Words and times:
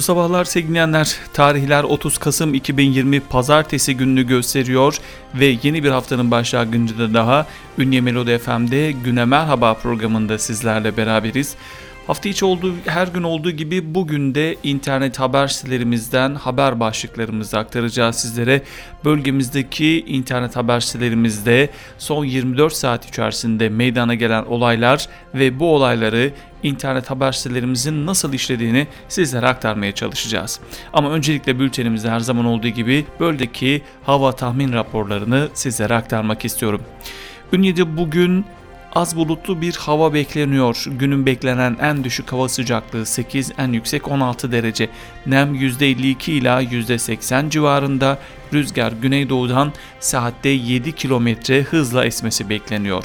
Mutlu 0.00 0.14
sabahlar 0.14 0.44
sevgilenler. 0.44 1.16
Tarihler 1.32 1.84
30 1.84 2.18
Kasım 2.18 2.54
2020 2.54 3.20
Pazartesi 3.20 3.96
gününü 3.96 4.26
gösteriyor 4.26 4.98
ve 5.34 5.56
yeni 5.62 5.84
bir 5.84 5.90
haftanın 5.90 6.30
başlangıcında 6.30 7.14
daha 7.14 7.46
Ünye 7.78 8.00
Melodi 8.00 8.38
FM'de 8.38 8.92
Güne 8.92 9.24
Merhaba 9.24 9.74
programında 9.74 10.38
sizlerle 10.38 10.96
beraberiz. 10.96 11.56
Hafta 12.06 12.28
içi 12.28 12.44
olduğu 12.44 12.74
her 12.86 13.08
gün 13.08 13.22
olduğu 13.22 13.50
gibi 13.50 13.94
bugün 13.94 14.34
de 14.34 14.56
internet 14.62 15.20
haber 15.20 15.48
sitelerimizden 15.48 16.34
haber 16.34 16.80
başlıklarımızı 16.80 17.58
aktaracağız 17.58 18.16
sizlere. 18.16 18.62
Bölgemizdeki 19.04 20.04
internet 20.06 20.56
haber 20.56 20.80
sitelerimizde 20.80 21.70
son 21.98 22.24
24 22.24 22.72
saat 22.72 23.08
içerisinde 23.08 23.68
meydana 23.68 24.14
gelen 24.14 24.44
olaylar 24.44 25.08
ve 25.34 25.60
bu 25.60 25.74
olayları 25.74 26.32
internet 26.62 27.10
haber 27.10 27.32
sitelerimizin 27.32 28.06
nasıl 28.06 28.32
işlediğini 28.32 28.86
sizlere 29.08 29.46
aktarmaya 29.46 29.92
çalışacağız. 29.92 30.60
Ama 30.92 31.10
öncelikle 31.10 31.58
bültenimizde 31.58 32.10
her 32.10 32.20
zaman 32.20 32.44
olduğu 32.44 32.68
gibi 32.68 33.04
bölgedeki 33.20 33.82
hava 34.02 34.32
tahmin 34.32 34.72
raporlarını 34.72 35.48
sizlere 35.54 35.94
aktarmak 35.94 36.44
istiyorum. 36.44 36.82
Ünye'de 37.52 37.96
bugün 37.96 38.44
Az 38.92 39.16
bulutlu 39.16 39.60
bir 39.60 39.74
hava 39.74 40.14
bekleniyor. 40.14 40.84
Günün 40.86 41.26
beklenen 41.26 41.76
en 41.80 42.04
düşük 42.04 42.32
hava 42.32 42.48
sıcaklığı 42.48 43.06
8, 43.06 43.52
en 43.58 43.72
yüksek 43.72 44.08
16 44.08 44.52
derece. 44.52 44.88
Nem 45.26 45.54
%52 45.54 46.30
ila 46.30 46.62
%80 46.62 47.50
civarında. 47.50 48.18
Rüzgar 48.52 48.92
güneydoğudan 48.92 49.72
saatte 50.00 50.48
7 50.48 50.92
km 50.92 51.28
hızla 51.70 52.04
esmesi 52.04 52.48
bekleniyor. 52.48 53.04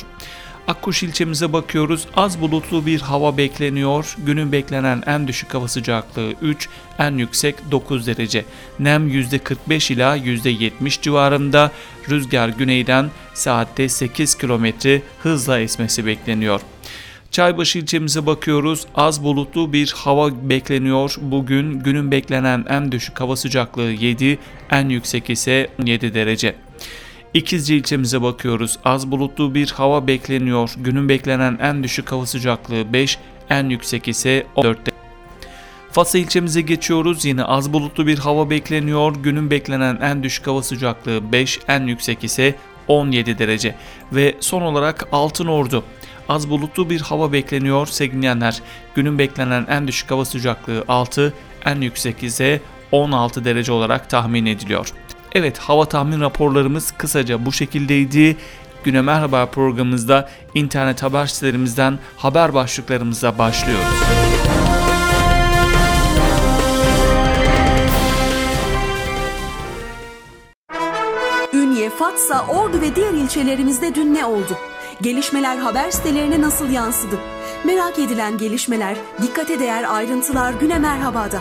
Akkuş 0.68 1.04
ilçemize 1.04 1.54
bakıyoruz. 1.54 2.08
Az 2.16 2.42
bulutlu 2.42 2.86
bir 2.86 3.02
hava 3.02 3.38
bekleniyor. 3.38 4.16
Günün 4.26 4.52
beklenen 4.52 5.04
en 5.06 5.28
düşük 5.28 5.54
hava 5.54 5.68
sıcaklığı 5.68 6.34
3, 6.42 6.70
en 7.00 7.18
yüksek 7.18 7.72
9 7.72 8.08
derece. 8.08 8.46
Nem 8.80 9.10
%45 9.10 9.94
ila 9.94 10.18
%70 10.18 11.02
civarında. 11.02 11.72
Rüzgar 12.10 12.50
güneyden 12.50 13.10
saatte 13.34 13.90
8 13.90 14.36
km 14.36 14.66
hızla 15.20 15.60
esmesi 15.60 16.06
bekleniyor. 16.06 16.62
Çaybaşı 17.32 17.80
ilçemize 17.80 18.26
bakıyoruz. 18.26 18.86
Az 18.96 19.24
bulutlu 19.24 19.74
bir 19.74 19.94
hava 19.96 20.50
bekleniyor. 20.50 21.16
Bugün 21.22 21.80
günün 21.80 22.12
beklenen 22.12 22.66
en 22.70 22.92
düşük 22.92 23.20
hava 23.20 23.36
sıcaklığı 23.36 23.92
7, 23.92 24.40
en 24.72 24.90
yüksek 24.90 25.30
ise 25.30 25.70
7 25.86 26.14
derece. 26.14 26.56
İkizce 27.36 27.76
ilçemize 27.76 28.22
bakıyoruz. 28.22 28.80
Az 28.86 29.12
bulutlu 29.12 29.56
bir 29.56 29.72
hava 29.72 30.08
bekleniyor. 30.08 30.74
Günün 30.78 31.10
beklenen 31.10 31.58
en 31.62 31.84
düşük 31.84 32.12
hava 32.12 32.26
sıcaklığı 32.26 32.94
5, 32.94 33.18
en 33.50 33.70
yüksek 33.70 34.08
ise 34.08 34.46
14 34.56 34.78
Fatsa 35.92 36.18
ilçemize 36.18 36.62
geçiyoruz. 36.62 37.26
Yine 37.26 37.44
az 37.44 37.74
bulutlu 37.74 38.08
bir 38.08 38.18
hava 38.18 38.50
bekleniyor. 38.50 39.16
Günün 39.24 39.52
beklenen 39.52 39.98
en 40.02 40.24
düşük 40.24 40.48
hava 40.48 40.64
sıcaklığı 40.64 41.32
5, 41.32 41.60
en 41.68 41.88
yüksek 41.88 42.24
ise 42.24 42.56
17 42.88 43.40
derece. 43.40 43.76
Ve 44.12 44.36
son 44.40 44.62
olarak 44.62 45.08
Altın 45.12 45.48
Ordu. 45.48 45.84
Az 46.30 46.50
bulutlu 46.50 46.90
bir 46.90 47.02
hava 47.02 47.34
bekleniyor 47.34 47.88
sevgili 47.88 48.40
Günün 48.96 49.20
beklenen 49.20 49.66
en 49.70 49.88
düşük 49.88 50.12
hava 50.12 50.26
sıcaklığı 50.26 50.84
6, 50.88 51.34
en 51.66 51.82
yüksek 51.82 52.24
ise 52.24 52.62
16 52.92 53.46
derece 53.46 53.72
olarak 53.72 54.10
tahmin 54.10 54.46
ediliyor. 54.46 54.94
Evet 55.36 55.58
hava 55.58 55.86
tahmin 55.86 56.22
raporlarımız 56.22 56.92
kısaca 56.92 57.46
bu 57.46 57.52
şekildeydi. 57.52 58.38
Güne 58.84 59.02
Merhaba 59.02 59.46
programımızda 59.46 60.30
internet 60.54 61.04
haber 61.04 61.26
sitelerimizden 61.26 62.00
haber 62.18 62.54
başlıklarımıza 62.54 63.38
başlıyoruz. 63.38 63.86
Ünye, 71.54 71.90
Fatsa, 71.90 72.46
Ordu 72.48 72.82
ve 72.82 72.96
diğer 72.96 73.14
ilçelerimizde 73.14 73.96
dün 73.96 74.14
ne 74.14 74.26
oldu? 74.26 74.58
Gelişmeler 75.02 75.58
haber 75.58 75.92
sitelerine 75.92 76.42
nasıl 76.42 76.70
yansıdı? 76.70 77.20
Merak 77.66 78.00
edilen 78.00 78.38
gelişmeler, 78.38 78.98
dikkate 79.22 79.60
değer 79.60 79.96
ayrıntılar 79.96 80.54
Güne 80.54 80.80
Merhaba'da. 80.80 81.40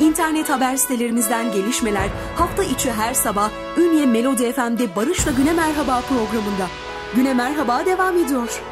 İnternet 0.00 0.50
haber 0.50 0.76
sitelerimizden 0.76 1.52
gelişmeler 1.52 2.08
hafta 2.36 2.64
içi 2.64 2.92
her 2.92 3.14
sabah 3.14 3.50
Ünye 3.78 4.06
Melodi 4.06 4.52
FM'de 4.52 4.96
Barış'la 4.96 5.30
Güne 5.30 5.52
Merhaba 5.52 6.00
programında. 6.00 6.66
Güne 7.16 7.34
Merhaba 7.34 7.86
devam 7.86 8.18
ediyor. 8.24 8.62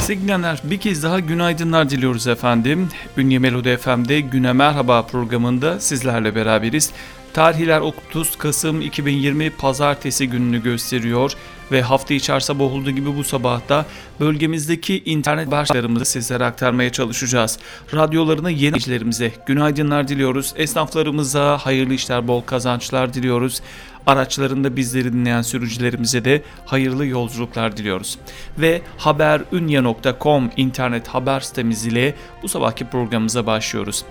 Sevgilenler 0.00 0.60
bir 0.64 0.78
kez 0.78 1.02
daha 1.02 1.20
günaydınlar 1.20 1.90
diliyoruz 1.90 2.26
efendim. 2.26 2.88
Ünye 3.16 3.38
Melodi 3.38 3.76
FM'de 3.76 4.20
Güne 4.20 4.52
Merhaba 4.52 5.06
programında 5.06 5.80
sizlerle 5.80 6.34
beraberiz. 6.34 6.92
Tarihler 7.38 7.80
30 7.80 8.36
Kasım 8.36 8.80
2020 8.80 9.50
Pazartesi 9.50 10.28
gününü 10.28 10.62
gösteriyor 10.62 11.32
ve 11.72 11.82
hafta 11.82 12.14
içi 12.14 12.32
sabah 12.40 12.64
olduğu 12.64 12.90
gibi 12.90 13.16
bu 13.16 13.24
sabahta 13.24 13.86
bölgemizdeki 14.20 15.02
internet 15.04 15.50
başlarımızı 15.50 16.04
sizlere 16.04 16.44
aktarmaya 16.44 16.92
çalışacağız. 16.92 17.58
Radyolarını 17.94 18.50
yeni 18.50 18.58
izleyicilerimize 18.58 19.32
günaydınlar 19.46 20.08
diliyoruz. 20.08 20.52
Esnaflarımıza 20.56 21.58
hayırlı 21.58 21.94
işler, 21.94 22.28
bol 22.28 22.40
kazançlar 22.40 23.14
diliyoruz. 23.14 23.60
Araçlarında 24.06 24.76
bizleri 24.76 25.12
dinleyen 25.12 25.42
sürücülerimize 25.42 26.24
de 26.24 26.42
hayırlı 26.66 27.06
yolculuklar 27.06 27.76
diliyoruz. 27.76 28.18
Ve 28.58 28.82
haberunya.com 28.98 30.50
internet 30.56 31.08
haber 31.08 31.40
sitemiz 31.40 31.86
ile 31.86 32.14
bu 32.42 32.48
sabahki 32.48 32.84
programımıza 32.84 33.46
başlıyoruz. 33.46 34.04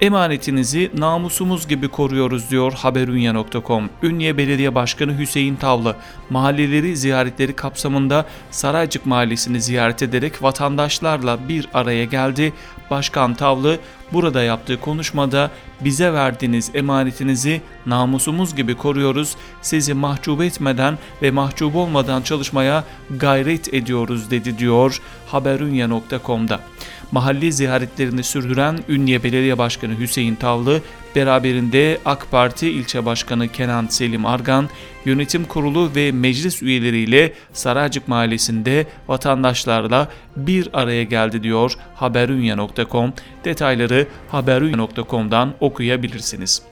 Emanetinizi 0.00 0.90
namusumuz 0.94 1.68
gibi 1.68 1.88
koruyoruz 1.88 2.50
diyor 2.50 2.72
haberunya.com. 2.72 3.90
Ünye 4.02 4.36
Belediye 4.36 4.74
Başkanı 4.74 5.18
Hüseyin 5.18 5.56
Tavlı 5.56 5.96
mahalleleri 6.30 6.96
ziyaretleri 6.96 7.56
kapsamında 7.56 8.26
Saraycık 8.50 9.06
Mahallesi'ni 9.06 9.60
ziyaret 9.60 10.02
ederek 10.02 10.42
vatandaşlarla 10.42 11.48
bir 11.48 11.68
araya 11.74 12.04
geldi. 12.04 12.52
Başkan 12.90 13.34
Tavlı 13.34 13.78
burada 14.12 14.42
yaptığı 14.42 14.80
konuşmada 14.80 15.50
bize 15.80 16.12
verdiğiniz 16.12 16.70
emanetinizi 16.74 17.60
namusumuz 17.86 18.56
gibi 18.56 18.74
koruyoruz. 18.74 19.36
Sizi 19.62 19.94
mahcup 19.94 20.42
etmeden 20.42 20.98
ve 21.22 21.30
mahcup 21.30 21.76
olmadan 21.76 22.22
çalışmaya 22.22 22.84
gayret 23.10 23.74
ediyoruz 23.74 24.30
dedi 24.30 24.58
diyor 24.58 25.00
haberunya.com'da. 25.26 26.60
Mahalli 27.12 27.52
ziyaretlerini 27.52 28.22
sürdüren 28.22 28.78
Ünye 28.88 29.22
Belediye 29.22 29.58
Başkanı 29.58 29.98
Hüseyin 29.98 30.34
Tavlı, 30.34 30.80
beraberinde 31.16 31.98
AK 32.04 32.30
Parti 32.30 32.70
ilçe 32.70 33.06
başkanı 33.06 33.48
Kenan 33.48 33.86
Selim 33.86 34.26
Argan, 34.26 34.68
yönetim 35.04 35.44
kurulu 35.44 35.90
ve 35.94 36.12
meclis 36.12 36.62
üyeleriyle 36.62 37.32
Saraycık 37.52 38.08
Mahallesi'nde 38.08 38.86
vatandaşlarla 39.08 40.08
bir 40.36 40.68
araya 40.72 41.04
geldi 41.04 41.42
diyor 41.42 41.72
haberunya.com. 41.94 43.12
Detayları 43.44 44.06
haberunya.com'dan 44.30 45.54
okuyabilirsiniz. 45.60 46.62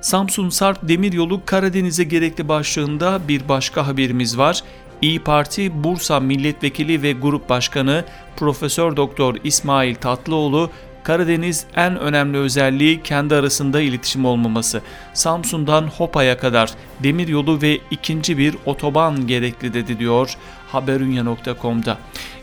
Samsun 0.00 0.48
Sarp 0.48 0.88
Demiryolu 0.88 1.40
Karadeniz'e 1.46 2.04
gerekli 2.04 2.48
başlığında 2.48 3.20
bir 3.28 3.48
başka 3.48 3.86
haberimiz 3.86 4.38
var. 4.38 4.62
İyi 5.02 5.20
Parti 5.20 5.84
Bursa 5.84 6.20
Milletvekili 6.20 7.02
ve 7.02 7.12
Grup 7.12 7.48
Başkanı 7.48 8.04
Profesör 8.36 8.96
Doktor 8.96 9.36
İsmail 9.44 9.94
Tatlıoğlu 9.94 10.70
Karadeniz 11.02 11.64
en 11.76 11.98
önemli 11.98 12.38
özelliği 12.38 13.02
kendi 13.02 13.34
arasında 13.34 13.80
iletişim 13.80 14.24
olmaması. 14.24 14.82
Samsun'dan 15.14 15.86
Hopa'ya 15.86 16.38
kadar 16.38 16.70
demir 17.02 17.28
yolu 17.28 17.62
ve 17.62 17.78
ikinci 17.90 18.38
bir 18.38 18.56
otoban 18.66 19.26
gerekli 19.26 19.74
dedi 19.74 19.98
diyor 19.98 20.36
haberunya.com'da. 20.68 21.98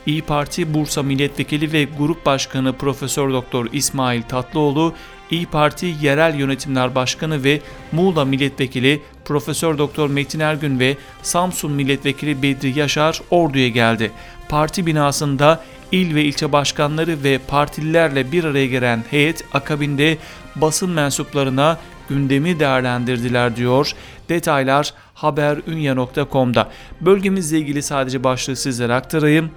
İyi 0.06 0.22
Parti 0.22 0.74
Bursa 0.74 1.04
Milletvekili 1.04 1.74
ve 1.74 1.88
Grup 1.98 2.26
Başkanı 2.26 2.74
Profesör 2.74 3.34
Doktor 3.34 3.68
İsmail 3.74 4.22
Tatlıoğlu 4.22 4.94
İyi 5.32 5.46
Parti 5.46 5.96
Yerel 6.02 6.36
Yönetimler 6.36 6.96
Başkanı 6.96 7.44
ve 7.44 7.62
Muğla 7.92 8.26
Milletvekili 8.26 9.02
Profesör 9.26 9.78
Doktor 9.78 10.10
Metin 10.10 10.40
Ergün 10.40 10.80
ve 10.80 10.98
Samsun 11.22 11.72
Milletvekili 11.72 12.42
Bedri 12.44 12.80
Yaşar 12.80 13.22
Ordu'ya 13.30 13.70
geldi. 13.70 14.12
Parti 14.50 14.86
binasında 14.86 15.64
il 15.92 16.16
ve 16.16 16.24
ilçe 16.24 16.52
başkanları 16.52 17.24
ve 17.24 17.38
partililerle 17.38 18.32
bir 18.32 18.44
araya 18.44 18.68
gelen 18.68 19.04
heyet 19.10 19.46
akabinde 19.54 20.18
basın 20.56 20.90
mensuplarına 20.90 21.78
gündemi 22.10 22.60
değerlendirdiler 22.60 23.56
diyor. 23.56 23.92
Detaylar 24.30 24.94
haberunya.com'da. 25.14 26.70
Bölgemizle 27.02 27.58
ilgili 27.58 27.84
sadece 27.84 28.24
başlığı 28.24 28.56
sizlere 28.56 28.94
aktarayım. 28.94 29.52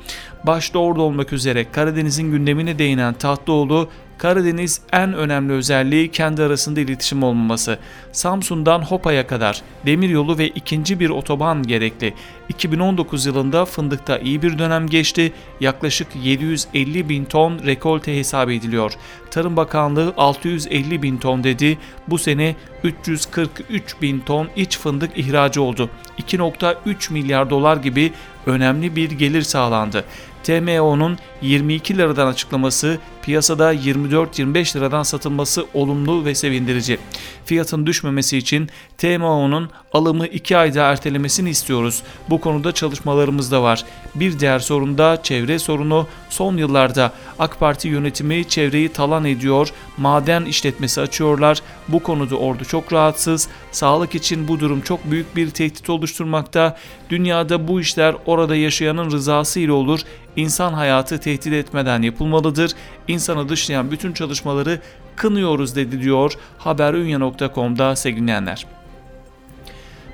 Başta 0.45 0.79
orada 0.79 1.03
olmak 1.03 1.33
üzere 1.33 1.71
Karadeniz'in 1.73 2.31
gündemine 2.31 2.79
değinen 2.79 3.15
Tatlıoğlu 3.15 3.89
Karadeniz 4.19 4.81
en 4.93 5.13
önemli 5.13 5.53
özelliği 5.53 6.11
kendi 6.11 6.43
arasında 6.43 6.81
iletişim 6.81 7.23
olmaması. 7.23 7.79
Samsun'dan 8.13 8.83
Hopa'ya 8.83 9.27
kadar 9.27 9.63
demiryolu 9.87 10.39
ve 10.39 10.49
ikinci 10.49 11.01
bir 11.01 11.11
otoban 11.11 11.63
gerekli. 11.63 12.15
2019 12.49 13.27
yılında 13.27 13.65
fındıkta 13.65 14.19
iyi 14.19 14.43
bir 14.43 14.59
dönem 14.59 14.87
geçti. 14.87 15.33
Yaklaşık 15.61 16.09
750 16.23 17.09
bin 17.09 17.25
ton 17.25 17.59
rekolte 17.67 18.19
hesap 18.19 18.51
ediliyor. 18.51 18.93
Tarım 19.31 19.57
Bakanlığı 19.57 20.15
650 20.17 21.03
bin 21.03 21.17
ton 21.17 21.45
dedi. 21.45 21.79
Bu 22.09 22.19
sene 22.19 22.57
343 22.85 24.03
bin 24.03 24.21
ton 24.21 24.49
iç 24.57 24.79
fındık 24.79 25.19
ihracı 25.19 25.63
oldu. 25.63 25.91
2.3 26.19 27.13
milyar 27.13 27.51
dolar 27.51 27.77
gibi 27.77 28.13
önemli 28.47 28.97
bir 28.97 29.11
gelir 29.11 29.43
sağlandı. 29.43 30.05
TMO'nun 30.45 31.19
22 31.43 31.99
liradan 31.99 32.27
açıklaması 32.27 32.99
piyasada 33.23 33.75
24-25 33.75 34.77
liradan 34.77 35.03
satılması 35.03 35.67
olumlu 35.75 36.25
ve 36.25 36.35
sevindirici. 36.35 36.99
Fiyatın 37.45 37.87
düşmemesi 37.87 38.39
için 38.39 38.69
TMO'nun 38.99 39.71
alımı 39.93 40.27
2 40.27 40.57
ayda 40.57 40.83
ertelemesini 40.83 41.51
istiyoruz. 41.51 42.03
Bu 42.31 42.41
konuda 42.41 42.73
çalışmalarımız 42.73 43.53
da 43.53 43.63
var. 43.63 43.85
Bir 44.15 44.39
diğer 44.39 44.59
sorun 44.59 44.99
da 44.99 45.23
çevre 45.23 45.59
sorunu. 45.59 46.07
Son 46.33 46.57
yıllarda 46.57 47.13
AK 47.39 47.61
Parti 47.61 47.89
yönetimi 47.89 48.49
çevreyi 48.49 48.89
talan 48.89 49.25
ediyor, 49.25 49.73
maden 49.97 50.45
işletmesi 50.45 51.01
açıyorlar. 51.01 51.63
Bu 51.89 52.03
konuda 52.03 52.37
ordu 52.37 52.65
çok 52.65 52.93
rahatsız. 52.93 53.49
Sağlık 53.73 54.15
için 54.15 54.49
bu 54.49 54.61
durum 54.61 54.81
çok 54.81 55.11
büyük 55.11 55.37
bir 55.37 55.51
tehdit 55.51 55.91
oluşturmakta. 55.91 56.77
Dünyada 57.11 57.69
bu 57.69 57.81
işler 57.81 58.15
orada 58.27 58.57
yaşayanın 58.57 59.11
rızası 59.11 59.61
ile 59.61 59.73
olur. 59.73 60.01
İnsan 60.37 60.73
hayatı 60.73 61.21
tehdit 61.21 61.53
etmeden 61.53 62.03
yapılmalıdır. 62.03 62.73
İnsanı 63.09 63.49
dışlayan 63.49 63.91
bütün 63.91 64.13
çalışmaları 64.13 64.81
kınıyoruz 65.17 65.77
dedi 65.77 66.03
diyor 66.03 66.33
haberunya.com'da 66.59 67.97
sevgilenler. 67.97 68.67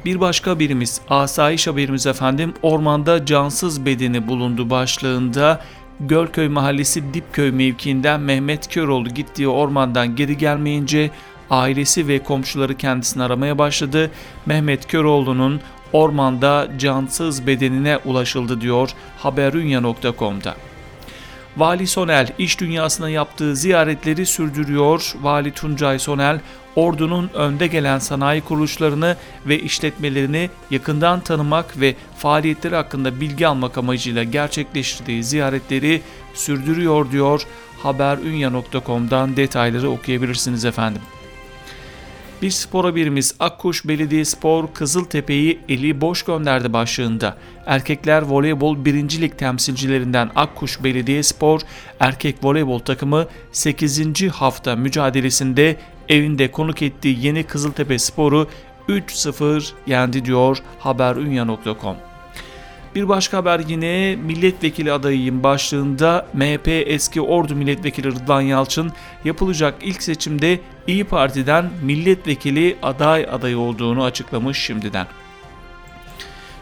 Bir 0.04 0.20
başka 0.20 0.58
birimiz 0.58 1.00
asayiş 1.10 1.66
haberimiz 1.66 2.06
efendim 2.06 2.54
ormanda 2.62 3.26
cansız 3.26 3.86
bedeni 3.86 4.28
bulundu 4.28 4.70
başlığında 4.70 5.60
Gölköy 6.00 6.48
Mahallesi 6.48 7.14
Dipköy 7.14 7.50
mevkiinden 7.50 8.20
Mehmet 8.20 8.68
Köroğlu 8.68 9.08
gittiği 9.08 9.48
ormandan 9.48 10.16
geri 10.16 10.36
gelmeyince 10.36 11.10
ailesi 11.50 12.08
ve 12.08 12.22
komşuları 12.22 12.74
kendisini 12.74 13.22
aramaya 13.22 13.58
başladı. 13.58 14.10
Mehmet 14.46 14.86
Köroğlu'nun 14.86 15.60
ormanda 15.92 16.68
cansız 16.78 17.46
bedenine 17.46 17.96
ulaşıldı 17.96 18.60
diyor 18.60 18.90
haberunya.com'da. 19.18 20.54
Vali 21.58 21.86
Sonel 21.86 22.28
iş 22.38 22.60
dünyasına 22.60 23.10
yaptığı 23.10 23.56
ziyaretleri 23.56 24.26
sürdürüyor. 24.26 25.14
Vali 25.22 25.52
Tuncay 25.52 25.98
Sonel, 25.98 26.40
ordunun 26.76 27.30
önde 27.34 27.66
gelen 27.66 27.98
sanayi 27.98 28.40
kuruluşlarını 28.40 29.16
ve 29.46 29.60
işletmelerini 29.60 30.50
yakından 30.70 31.20
tanımak 31.20 31.80
ve 31.80 31.94
faaliyetleri 32.16 32.74
hakkında 32.74 33.20
bilgi 33.20 33.46
almak 33.46 33.78
amacıyla 33.78 34.24
gerçekleştirdiği 34.24 35.24
ziyaretleri 35.24 36.02
sürdürüyor 36.34 37.10
diyor. 37.10 37.42
Haberunya.com'dan 37.82 39.36
detayları 39.36 39.90
okuyabilirsiniz 39.90 40.64
efendim. 40.64 41.02
Bir 42.42 42.50
spor 42.50 42.84
haberimiz 42.84 43.34
Akkuş 43.40 43.88
Belediyespor 43.88 44.74
Kızıltepe'yi 44.74 45.60
eli 45.68 46.00
boş 46.00 46.22
gönderdi 46.22 46.72
başlığında. 46.72 47.36
Erkekler 47.66 48.22
voleybol 48.22 48.84
1. 48.84 49.20
lig 49.20 49.38
temsilcilerinden 49.38 50.30
Akkuş 50.34 50.84
Belediyespor 50.84 51.60
erkek 52.00 52.36
voleybol 52.42 52.78
takımı 52.78 53.26
8. 53.52 54.28
hafta 54.32 54.76
mücadelesinde 54.76 55.76
evinde 56.08 56.50
konuk 56.50 56.82
ettiği 56.82 57.26
yeni 57.26 57.44
Kızıltepe 57.44 57.98
Sporu 57.98 58.48
3-0 58.88 59.70
yendi 59.86 60.24
diyor 60.24 60.58
haberunya.com. 60.78 62.07
Bir 62.94 63.08
başka 63.08 63.36
haber 63.36 63.60
yine 63.68 64.16
milletvekili 64.16 64.92
adayıyım 64.92 65.42
başlığında 65.42 66.26
MHP 66.32 66.68
eski 66.68 67.20
Ordu 67.20 67.54
Milletvekili 67.54 68.08
Rıdvan 68.08 68.40
Yalçın 68.40 68.92
yapılacak 69.24 69.74
ilk 69.82 70.02
seçimde 70.02 70.60
İyi 70.86 71.04
Parti'den 71.04 71.70
milletvekili 71.82 72.76
aday 72.82 73.26
adayı 73.32 73.58
olduğunu 73.58 74.04
açıklamış 74.04 74.58
şimdiden. 74.58 75.06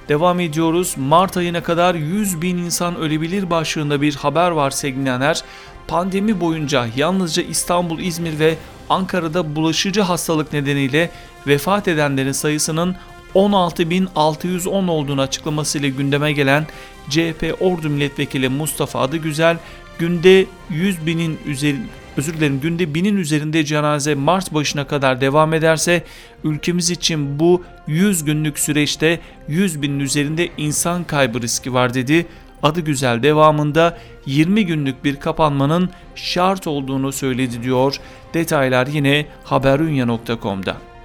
Devam 0.09 0.41
ediyoruz. 0.41 0.95
Mart 0.97 1.37
ayına 1.37 1.63
kadar 1.63 1.95
100 1.95 2.43
bin 2.43 2.59
insan 2.59 2.97
ölebilir 2.97 3.51
başlığında 3.51 4.03
bir 4.03 4.15
haber 4.15 4.51
var 4.51 4.71
sevgilenler. 4.71 5.43
Pandemi 5.89 6.41
boyunca 6.41 6.87
yalnızca 6.97 7.43
İstanbul, 7.43 7.99
İzmir 7.99 8.39
ve 8.39 8.55
Ankara'da 8.91 9.57
bulaşıcı 9.57 10.01
hastalık 10.01 10.53
nedeniyle 10.53 11.11
vefat 11.47 11.89
edenlerin 11.89 12.33
sayısının 12.33 12.97
16.610 13.37 14.91
olduğunu 14.91 15.21
açıklamasıyla 15.21 15.89
gündeme 15.89 16.33
gelen 16.33 16.67
CHP 17.11 17.57
Ordu 17.61 17.91
Milletvekili 17.91 18.49
Mustafa 18.49 19.01
Adıgüzel 19.01 19.57
günde 19.99 20.47
100 20.71 21.07
binin 21.07 21.39
üzeri 21.47 21.77
özür 22.17 22.35
dilerim 22.35 22.61
günde 22.61 22.95
binin 22.95 23.17
üzerinde 23.17 23.65
cenaze 23.65 24.15
Mart 24.15 24.55
başına 24.55 24.87
kadar 24.87 25.21
devam 25.21 25.55
ederse 25.55 26.05
ülkemiz 26.45 26.91
için 26.91 27.39
bu 27.39 27.65
100 27.87 28.25
günlük 28.25 28.59
süreçte 28.59 29.21
100 29.49 29.83
binin 29.83 30.01
üzerinde 30.01 30.49
insan 30.57 31.05
kaybı 31.05 31.43
riski 31.43 31.75
var 31.75 31.95
dedi. 31.95 32.27
Adı 32.63 32.81
güzel 32.81 33.23
devamında 33.23 33.99
20 34.27 34.67
günlük 34.67 35.05
bir 35.05 35.17
kapanmanın 35.17 35.91
şart 36.15 36.67
olduğunu 36.67 37.13
söyledi 37.13 37.63
diyor. 37.63 37.97
Detaylar 38.35 38.87
yine 38.87 39.27
haberunya.com'da. 39.45 40.96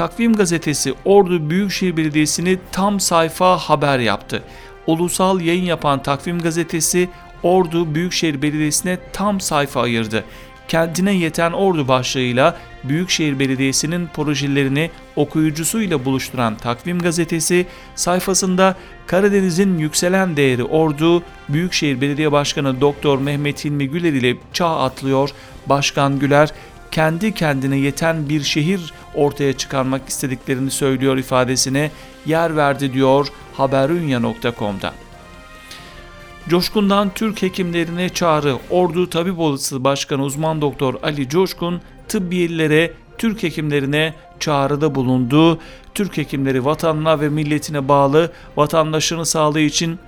Takvim 0.00 0.36
gazetesi 0.36 0.94
Ordu 1.04 1.50
Büyükşehir 1.50 1.96
Belediyesi'ni 1.96 2.58
tam 2.72 3.00
sayfa 3.00 3.58
haber 3.58 3.98
yaptı. 3.98 4.42
Ulusal 4.86 5.40
yayın 5.40 5.64
yapan 5.64 6.02
Takvim 6.02 6.38
gazetesi 6.38 7.08
Ordu 7.42 7.94
Büyükşehir 7.94 8.42
Belediyesi'ne 8.42 8.98
tam 9.12 9.40
sayfa 9.40 9.82
ayırdı. 9.82 10.24
Kendine 10.68 11.12
yeten 11.12 11.52
ordu 11.52 11.88
başlığıyla 11.88 12.56
Büyükşehir 12.84 13.38
Belediyesi'nin 13.38 14.06
projelerini 14.06 14.90
okuyucusuyla 15.16 16.04
buluşturan 16.04 16.56
Takvim 16.56 16.98
Gazetesi 16.98 17.66
sayfasında 17.94 18.76
Karadeniz'in 19.06 19.78
yükselen 19.78 20.36
değeri 20.36 20.64
ordu 20.64 21.22
Büyükşehir 21.48 22.00
Belediye 22.00 22.32
Başkanı 22.32 22.80
Doktor 22.80 23.18
Mehmet 23.18 23.64
Hilmi 23.64 23.88
Güler 23.88 24.12
ile 24.12 24.36
çağ 24.52 24.80
atlıyor. 24.80 25.30
Başkan 25.66 26.18
Güler 26.18 26.50
kendi 26.90 27.34
kendine 27.34 27.76
yeten 27.76 28.28
bir 28.28 28.42
şehir 28.42 28.92
ortaya 29.14 29.52
çıkarmak 29.52 30.08
istediklerini 30.08 30.70
söylüyor 30.70 31.16
ifadesine 31.16 31.90
yer 32.26 32.56
verdi 32.56 32.92
diyor 32.92 33.26
haberunya.com'da. 33.54 34.92
Coşkun'dan 36.48 37.10
Türk 37.14 37.42
hekimlerine 37.42 38.08
çağrı. 38.08 38.56
Ordu 38.70 39.10
Tabip 39.10 39.38
Odası 39.38 39.84
Başkanı 39.84 40.22
uzman 40.24 40.60
doktor 40.60 40.94
Ali 41.02 41.28
Coşkun 41.28 41.80
tıbbiyelilere 42.08 42.92
Türk 43.18 43.42
hekimlerine 43.42 44.14
çağrıda 44.40 44.94
bulundu. 44.94 45.58
Türk 45.94 46.16
hekimleri 46.16 46.64
vatanına 46.64 47.20
ve 47.20 47.28
milletine 47.28 47.88
bağlı 47.88 48.32
vatandaşını 48.56 49.26
sağlığı 49.26 49.60
için 49.60 49.98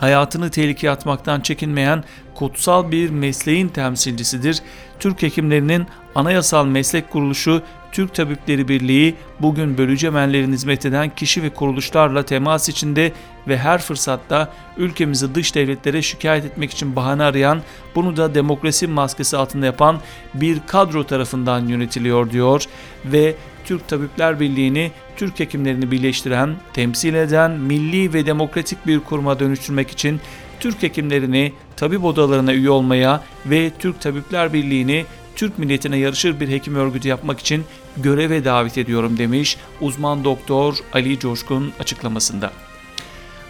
hayatını 0.00 0.50
tehlikeye 0.50 0.92
atmaktan 0.92 1.40
çekinmeyen 1.40 2.04
kutsal 2.34 2.90
bir 2.90 3.10
mesleğin 3.10 3.68
temsilcisidir. 3.68 4.62
Türk 5.00 5.22
hekimlerinin 5.22 5.86
anayasal 6.14 6.66
meslek 6.66 7.10
kuruluşu 7.10 7.62
Türk 7.92 8.14
Tabipleri 8.14 8.68
Birliği 8.68 9.14
bugün 9.40 9.78
bölücü 9.78 10.06
emellerin 10.06 10.52
hizmet 10.52 10.86
eden 10.86 11.10
kişi 11.14 11.42
ve 11.42 11.50
kuruluşlarla 11.50 12.22
temas 12.22 12.68
içinde 12.68 13.12
ve 13.48 13.58
her 13.58 13.82
fırsatta 13.82 14.52
ülkemizi 14.76 15.34
dış 15.34 15.54
devletlere 15.54 16.02
şikayet 16.02 16.44
etmek 16.44 16.70
için 16.70 16.96
bahane 16.96 17.22
arayan, 17.22 17.62
bunu 17.94 18.16
da 18.16 18.34
demokrasi 18.34 18.86
maskesi 18.86 19.36
altında 19.36 19.66
yapan 19.66 20.00
bir 20.34 20.60
kadro 20.66 21.04
tarafından 21.04 21.68
yönetiliyor 21.68 22.30
diyor 22.30 22.64
ve 23.04 23.34
Türk 23.64 23.88
Tabipler 23.88 24.40
Birliği'ni 24.40 24.90
Türk 25.16 25.40
hekimlerini 25.40 25.90
birleştiren, 25.90 26.56
temsil 26.72 27.14
eden 27.14 27.50
milli 27.50 28.12
ve 28.12 28.26
demokratik 28.26 28.86
bir 28.86 29.00
kuruma 29.00 29.40
dönüştürmek 29.40 29.90
için 29.90 30.20
Türk 30.60 30.82
hekimlerini 30.82 31.52
tabip 31.76 32.04
odalarına 32.04 32.52
üye 32.54 32.70
olmaya 32.70 33.22
ve 33.46 33.70
Türk 33.78 34.00
Tabipler 34.00 34.52
Birliği'ni 34.52 35.04
Türk 35.36 35.58
milletine 35.58 35.96
yarışır 35.96 36.40
bir 36.40 36.48
hekim 36.48 36.76
örgütü 36.76 37.08
yapmak 37.08 37.40
için 37.40 37.64
göreve 37.96 38.44
davet 38.44 38.78
ediyorum 38.78 39.18
demiş 39.18 39.56
uzman 39.80 40.24
doktor 40.24 40.74
Ali 40.92 41.18
Coşkun 41.18 41.72
açıklamasında. 41.80 42.52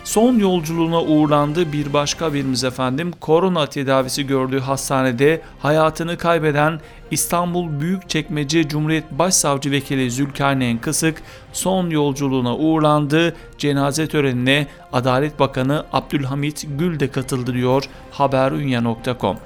Son 0.05 0.39
yolculuğuna 0.39 1.03
uğurlandı 1.03 1.73
bir 1.73 1.93
başka 1.93 2.35
birimiz 2.35 2.65
efendim. 2.65 3.13
Korona 3.21 3.67
tedavisi 3.67 4.27
gördüğü 4.27 4.61
hastanede 4.61 5.41
hayatını 5.59 6.17
kaybeden 6.17 6.81
İstanbul 7.11 7.81
Büyükçekmece 7.81 8.69
Cumhuriyet 8.69 9.11
Başsavcı 9.11 9.71
Vekili 9.71 10.11
Zülkarneyn 10.11 10.79
Kısık 10.79 11.23
son 11.53 11.91
yolculuğuna 11.91 12.57
uğurlandı. 12.57 13.37
Cenaze 13.59 14.09
törenine 14.09 14.67
Adalet 14.93 15.41
Bakanı 15.41 15.85
Abdülhamit 15.93 16.67
Gül 16.79 17.01
de 17.01 17.11
katıldı 17.11 17.55
diyor 17.55 17.85
haberunya.com. 18.11 19.37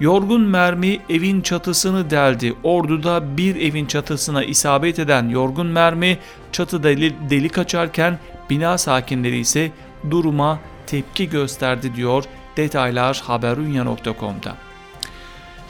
Yorgun 0.00 0.40
mermi 0.40 0.98
evin 1.10 1.40
çatısını 1.40 2.10
deldi. 2.10 2.54
Ordu'da 2.62 3.36
bir 3.36 3.56
evin 3.56 3.86
çatısına 3.86 4.44
isabet 4.44 4.98
eden 4.98 5.28
yorgun 5.28 5.66
mermi 5.66 6.18
çatıda 6.52 6.88
delik 7.30 7.58
açarken 7.58 8.18
bina 8.50 8.78
sakinleri 8.78 9.38
ise 9.38 9.70
duruma 10.10 10.58
tepki 10.86 11.30
gösterdi 11.30 11.94
diyor 11.96 12.24
detaylar 12.56 13.22
haberunya.com'da. 13.24 14.56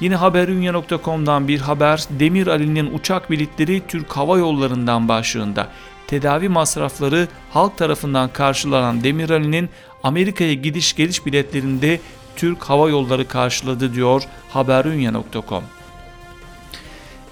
Yine 0.01 0.17
haberunya.com'dan 0.17 1.49
bir 1.49 1.61
haber 1.61 2.05
Demir 2.11 2.47
Ali'nin 2.47 2.95
uçak 2.95 3.31
biletleri 3.31 3.83
Türk 3.89 4.13
Hava 4.13 4.39
Yolları'ndan 4.39 5.09
başlığında. 5.09 5.69
Tedavi 6.07 6.49
masrafları 6.49 7.29
halk 7.51 7.79
tarafından 7.79 8.33
karşılanan 8.33 9.05
Demir 9.05 9.31
Ali'nin 9.31 9.69
Amerika'ya 10.03 10.55
gidiş 10.55 10.97
geliş 10.97 11.27
biletlerinde 11.27 12.01
Türk 12.37 12.63
Hava 12.65 12.91
Yolları 12.91 13.29
karşıladı 13.29 13.95
diyor 13.95 14.23
haberunya.com. 14.51 15.65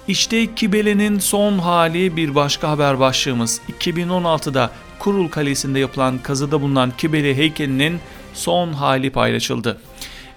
İşte 0.07 0.55
Kibele'nin 0.55 1.19
son 1.19 1.59
hali 1.59 2.15
bir 2.15 2.35
başka 2.35 2.69
haber 2.69 2.99
başlığımız. 2.99 3.61
2016'da 3.79 4.71
Kurul 4.99 5.27
Kalesi'nde 5.27 5.79
yapılan 5.79 6.17
kazıda 6.17 6.61
bulunan 6.61 6.91
Kibele 6.97 7.37
heykelinin 7.37 7.99
son 8.33 8.73
hali 8.73 9.09
paylaşıldı. 9.09 9.77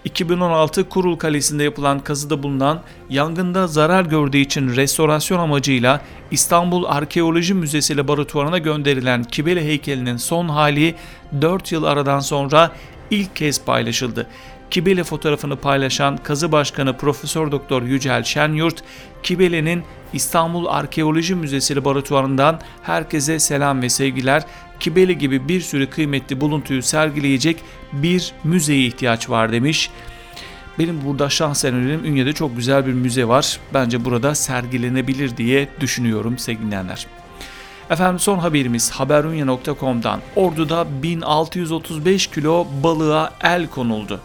2016 0.05 0.89
Kurul 0.89 1.17
Kalesi'nde 1.17 1.65
yapılan 1.65 2.01
kazıda 2.01 2.43
bulunan 2.43 2.81
yangında 3.11 3.67
zarar 3.67 4.05
gördüğü 4.05 4.39
için 4.39 4.77
restorasyon 4.77 5.39
amacıyla 5.39 6.01
İstanbul 6.31 6.85
Arkeoloji 6.85 7.55
Müzesi 7.55 7.97
laboratuvarına 7.97 8.59
gönderilen 8.59 9.25
Kibele 9.25 9.65
heykelinin 9.65 10.17
son 10.17 10.49
hali 10.49 10.95
4 11.41 11.73
yıl 11.73 11.85
aradan 11.85 12.21
sonra 12.21 12.73
ilk 13.11 13.37
kez 13.37 13.65
paylaşıldı. 13.65 14.27
Kibele 14.73 15.05
fotoğrafını 15.05 15.57
paylaşan 15.57 16.17
kazı 16.17 16.53
başkanı 16.53 16.97
Profesör 16.97 17.53
Doktor 17.53 17.83
Yücel 17.83 18.25
Şenyurt, 18.25 18.83
Kibele'nin 19.23 19.83
İstanbul 20.13 20.67
Arkeoloji 20.67 21.35
Müzesi 21.35 21.77
laboratuvarından 21.77 22.61
herkese 22.83 23.39
selam 23.39 23.83
ve 23.83 23.89
sevgiler. 23.89 24.43
Kibele 24.81 25.13
gibi 25.13 25.49
bir 25.49 25.61
sürü 25.61 25.91
kıymetli 25.91 26.41
buluntuyu 26.41 26.83
sergileyecek 26.83 27.57
bir 27.93 28.33
müzeye 28.45 28.87
ihtiyaç 28.87 29.31
var 29.31 29.53
demiş. 29.53 29.91
Benim 30.79 31.05
burada 31.05 31.31
şahsen 31.31 31.75
önerim 31.75 32.05
Ünye'de 32.05 32.33
çok 32.33 32.57
güzel 32.57 32.87
bir 32.87 32.93
müze 32.93 33.29
var. 33.29 33.59
Bence 33.75 34.05
burada 34.05 34.35
sergilenebilir 34.35 35.37
diye 35.37 35.69
düşünüyorum 35.81 36.39
sevgili 36.39 36.67
dinleyenler. 36.67 37.07
Efendim 37.91 38.19
son 38.19 38.39
haberimiz 38.39 38.91
haberunya.com'dan 38.91 40.21
Ordu'da 40.37 40.87
1635 41.03 42.27
kilo 42.27 42.67
balığa 42.83 43.33
el 43.43 43.67
konuldu. 43.67 44.21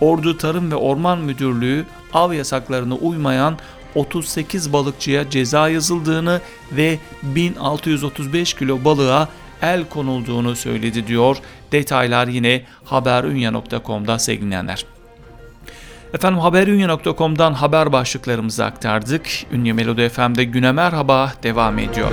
Ordu 0.00 0.36
Tarım 0.36 0.70
ve 0.70 0.76
Orman 0.76 1.18
Müdürlüğü 1.18 1.84
av 2.12 2.32
yasaklarına 2.32 2.94
uymayan 2.94 3.58
38 3.94 4.72
balıkçıya 4.72 5.30
ceza 5.30 5.68
yazıldığını 5.68 6.40
ve 6.72 6.98
1635 7.22 8.54
kilo 8.54 8.84
balığa 8.84 9.28
el 9.62 9.84
konulduğunu 9.84 10.56
söyledi 10.56 11.06
diyor. 11.06 11.36
Detaylar 11.72 12.28
yine 12.28 12.62
haberunya.com'da 12.84 14.18
sevgilenler. 14.18 14.84
Efendim 16.14 16.40
haberunya.com'dan 16.40 17.52
haber 17.52 17.92
başlıklarımızı 17.92 18.64
aktardık. 18.64 19.28
Ünlü 19.52 19.72
Melodi 19.72 20.08
FM'de 20.08 20.44
güne 20.44 20.72
merhaba 20.72 21.32
devam 21.42 21.78
ediyor. 21.78 22.12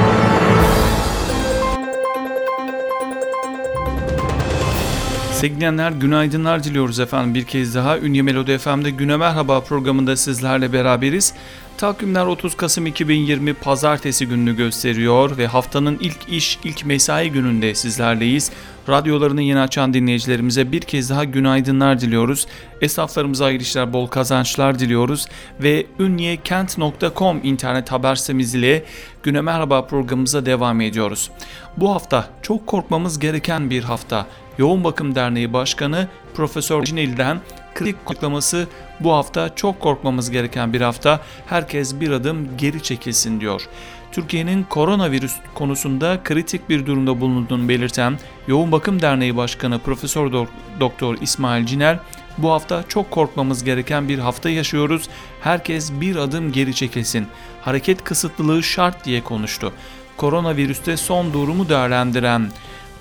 Sevgilenler 5.41 5.91
günaydınlar 5.91 6.63
diliyoruz 6.63 6.99
efendim 6.99 7.35
bir 7.35 7.43
kez 7.43 7.75
daha. 7.75 7.97
Ünye 7.97 8.21
Melodi 8.21 8.57
FM'de 8.57 8.89
Güne 8.89 9.17
Merhaba 9.17 9.61
programında 9.61 10.17
sizlerle 10.17 10.73
beraberiz. 10.73 11.33
Takvimler 11.81 12.25
30 12.25 12.55
Kasım 12.55 12.85
2020 12.85 13.53
Pazartesi 13.53 14.27
gününü 14.27 14.55
gösteriyor 14.55 15.37
ve 15.37 15.47
haftanın 15.47 15.97
ilk 16.01 16.29
iş, 16.29 16.59
ilk 16.63 16.85
mesai 16.85 17.31
gününde 17.31 17.75
sizlerleyiz. 17.75 18.51
Radyolarını 18.89 19.41
yeni 19.41 19.59
açan 19.59 19.93
dinleyicilerimize 19.93 20.71
bir 20.71 20.81
kez 20.81 21.09
daha 21.09 21.23
günaydınlar 21.23 21.99
diliyoruz. 22.01 22.47
Esnaflarımıza 22.81 23.45
hayırlı 23.45 23.93
bol 23.93 24.07
kazançlar 24.07 24.79
diliyoruz 24.79 25.27
ve 25.59 25.85
ünyekent.com 25.99 27.39
internet 27.43 27.91
haber 27.91 28.15
sitemiz 28.15 28.55
ile 28.55 28.83
Güne 29.23 29.41
Merhaba 29.41 29.85
programımıza 29.85 30.45
devam 30.45 30.81
ediyoruz. 30.81 31.31
Bu 31.77 31.91
hafta 31.91 32.29
çok 32.41 32.67
korkmamız 32.67 33.19
gereken 33.19 33.69
bir 33.69 33.83
hafta. 33.83 34.27
Yoğun 34.57 34.83
Bakım 34.83 35.15
Derneği 35.15 35.53
Başkanı 35.53 36.07
Profesör 36.33 36.83
Cinil'den 36.83 37.39
kritik 37.75 38.11
açıklaması 38.21 38.67
bu 38.99 39.13
hafta 39.13 39.55
çok 39.55 39.79
korkmamız 39.79 40.31
gereken 40.31 40.73
bir 40.73 40.81
hafta. 40.81 41.19
Herkes 41.45 41.99
bir 41.99 42.11
adım 42.11 42.57
geri 42.57 42.83
çekilsin 42.83 43.39
diyor. 43.39 43.67
Türkiye'nin 44.11 44.63
koronavirüs 44.63 45.35
konusunda 45.55 46.23
kritik 46.23 46.69
bir 46.69 46.85
durumda 46.85 47.21
bulunduğunu 47.21 47.69
belirten 47.69 48.19
Yoğun 48.47 48.71
Bakım 48.71 49.01
Derneği 49.01 49.37
Başkanı 49.37 49.79
Profesör 49.79 50.31
Doktor 50.79 51.17
İsmail 51.21 51.65
Cinel 51.65 51.99
bu 52.37 52.51
hafta 52.51 52.83
çok 52.87 53.11
korkmamız 53.11 53.63
gereken 53.63 54.09
bir 54.09 54.19
hafta 54.19 54.49
yaşıyoruz. 54.49 55.09
Herkes 55.41 55.91
bir 55.91 56.15
adım 56.15 56.51
geri 56.51 56.75
çekilsin. 56.75 57.27
Hareket 57.61 58.03
kısıtlılığı 58.03 58.63
şart 58.63 59.05
diye 59.05 59.23
konuştu. 59.23 59.73
Koronavirüste 60.17 60.97
son 60.97 61.33
durumu 61.33 61.69
değerlendiren 61.69 62.51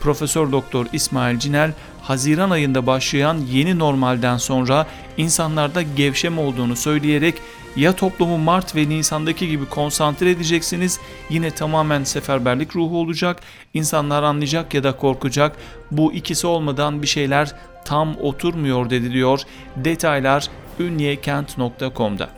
Profesör 0.00 0.52
Doktor 0.52 0.86
İsmail 0.92 1.38
Cinel, 1.38 1.72
Haziran 2.02 2.50
ayında 2.50 2.86
başlayan 2.86 3.38
yeni 3.50 3.78
normalden 3.78 4.36
sonra 4.36 4.86
insanlarda 5.16 5.82
gevşeme 5.82 6.40
olduğunu 6.40 6.76
söyleyerek 6.76 7.34
ya 7.76 7.92
toplumu 7.92 8.38
Mart 8.38 8.76
ve 8.76 8.88
Nisan'daki 8.88 9.48
gibi 9.48 9.66
konsantre 9.66 10.30
edeceksiniz, 10.30 11.00
yine 11.30 11.50
tamamen 11.50 12.04
seferberlik 12.04 12.76
ruhu 12.76 12.98
olacak, 13.00 13.40
insanlar 13.74 14.22
anlayacak 14.22 14.74
ya 14.74 14.84
da 14.84 14.96
korkacak. 14.96 15.56
Bu 15.90 16.12
ikisi 16.12 16.46
olmadan 16.46 17.02
bir 17.02 17.06
şeyler 17.06 17.52
tam 17.84 18.16
oturmuyor 18.16 18.90
dedi 18.90 19.12
diyor. 19.12 19.40
Detaylar 19.76 20.48
ünyekent.com'da. 20.78 22.30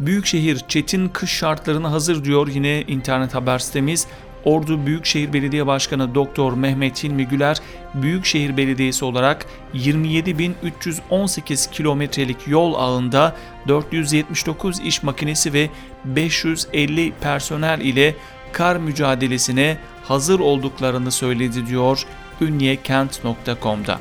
Büyükşehir 0.00 0.60
çetin 0.68 1.08
kış 1.08 1.30
şartlarına 1.30 1.92
hazır 1.92 2.24
diyor 2.24 2.48
yine 2.48 2.82
internet 2.82 3.34
haber 3.34 3.58
sitemiz. 3.58 4.06
Ordu 4.46 4.86
Büyükşehir 4.86 5.32
Belediye 5.32 5.66
Başkanı 5.66 6.14
Doktor 6.14 6.52
Mehmet 6.52 7.04
Hilmi 7.04 7.28
Güler, 7.28 7.60
Büyükşehir 7.94 8.56
Belediyesi 8.56 9.04
olarak 9.04 9.46
27.318 9.74 11.70
kilometrelik 11.70 12.48
yol 12.48 12.74
ağında 12.74 13.36
479 13.68 14.80
iş 14.80 15.02
makinesi 15.02 15.52
ve 15.52 15.70
550 16.04 17.12
personel 17.20 17.80
ile 17.80 18.14
kar 18.52 18.76
mücadelesine 18.76 19.78
hazır 20.04 20.40
olduklarını 20.40 21.10
söyledi 21.10 21.66
diyor 21.66 22.06
ünyekent.com'da. 22.40 23.98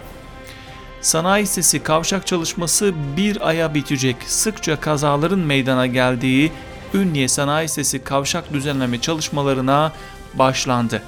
Sanayi 1.02 1.48
sitesi 1.48 1.84
kavşak 1.84 2.28
çalışması 2.28 2.94
bir 3.18 3.48
aya 3.50 3.74
bitecek. 3.74 4.16
Sıkça 4.26 4.80
kazaların 4.80 5.40
meydana 5.40 5.88
geldiği 5.88 6.52
Ünye 6.94 7.28
Sanayi 7.28 7.70
Sitesi 7.70 8.04
kavşak 8.04 8.54
düzenleme 8.54 9.02
çalışmalarına 9.02 9.92
başlandı. 10.40 11.02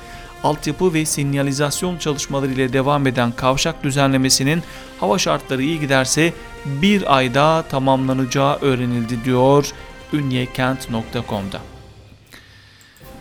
Altyapı 0.44 0.94
ve 0.94 1.06
sinyalizasyon 1.06 1.98
çalışmaları 1.98 2.52
ile 2.52 2.74
devam 2.74 3.08
eden 3.08 3.32
kavşak 3.32 3.84
düzenlemesinin 3.84 4.64
hava 5.00 5.18
şartları 5.18 5.64
iyi 5.64 5.80
giderse 5.80 6.34
bir 6.66 7.18
ayda 7.18 7.62
tamamlanacağı 7.70 8.58
öğrenildi 8.62 9.24
diyor 9.26 9.72
ünyekent.com'da. 10.14 11.60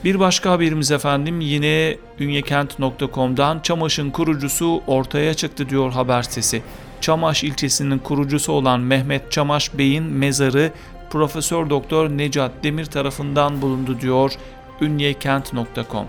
Bir 0.05 0.21
başka 0.21 0.51
haberimiz 0.51 0.91
efendim 0.91 1.41
yine 1.41 1.97
ünyekent.com'dan 2.19 3.61
Çamaş'ın 3.61 4.11
kurucusu 4.11 4.83
ortaya 4.87 5.35
çıktı 5.35 5.69
diyor 5.69 5.93
haber 5.93 6.23
sitesi. 6.23 6.63
Çamaş 7.01 7.45
ilçesinin 7.45 7.99
kurucusu 7.99 8.53
olan 8.53 8.81
Mehmet 8.81 9.33
Çamaş 9.33 9.79
Bey'in 9.79 10.05
mezarı 10.05 10.73
Profesör 11.11 11.71
Doktor 11.71 12.09
Necat 12.11 12.53
Demir 12.63 12.85
tarafından 12.85 13.63
bulundu 13.63 14.01
diyor 14.01 14.33
ünyekent.com. 14.81 16.07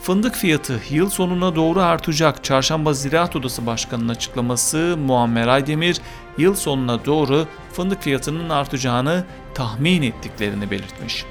Fındık 0.00 0.34
fiyatı 0.34 0.80
yıl 0.90 1.10
sonuna 1.10 1.56
doğru 1.56 1.80
artacak. 1.80 2.44
Çarşamba 2.44 2.92
Ziraat 2.92 3.36
Odası 3.36 3.66
Başkanı'nın 3.66 4.08
açıklaması 4.08 4.96
Muammer 5.06 5.48
Aydemir 5.48 6.00
yıl 6.38 6.54
sonuna 6.54 7.04
doğru 7.04 7.46
fındık 7.72 8.02
fiyatının 8.02 8.48
artacağını 8.48 9.24
tahmin 9.54 10.02
ettiklerini 10.02 10.70
belirtmiş. 10.70 11.24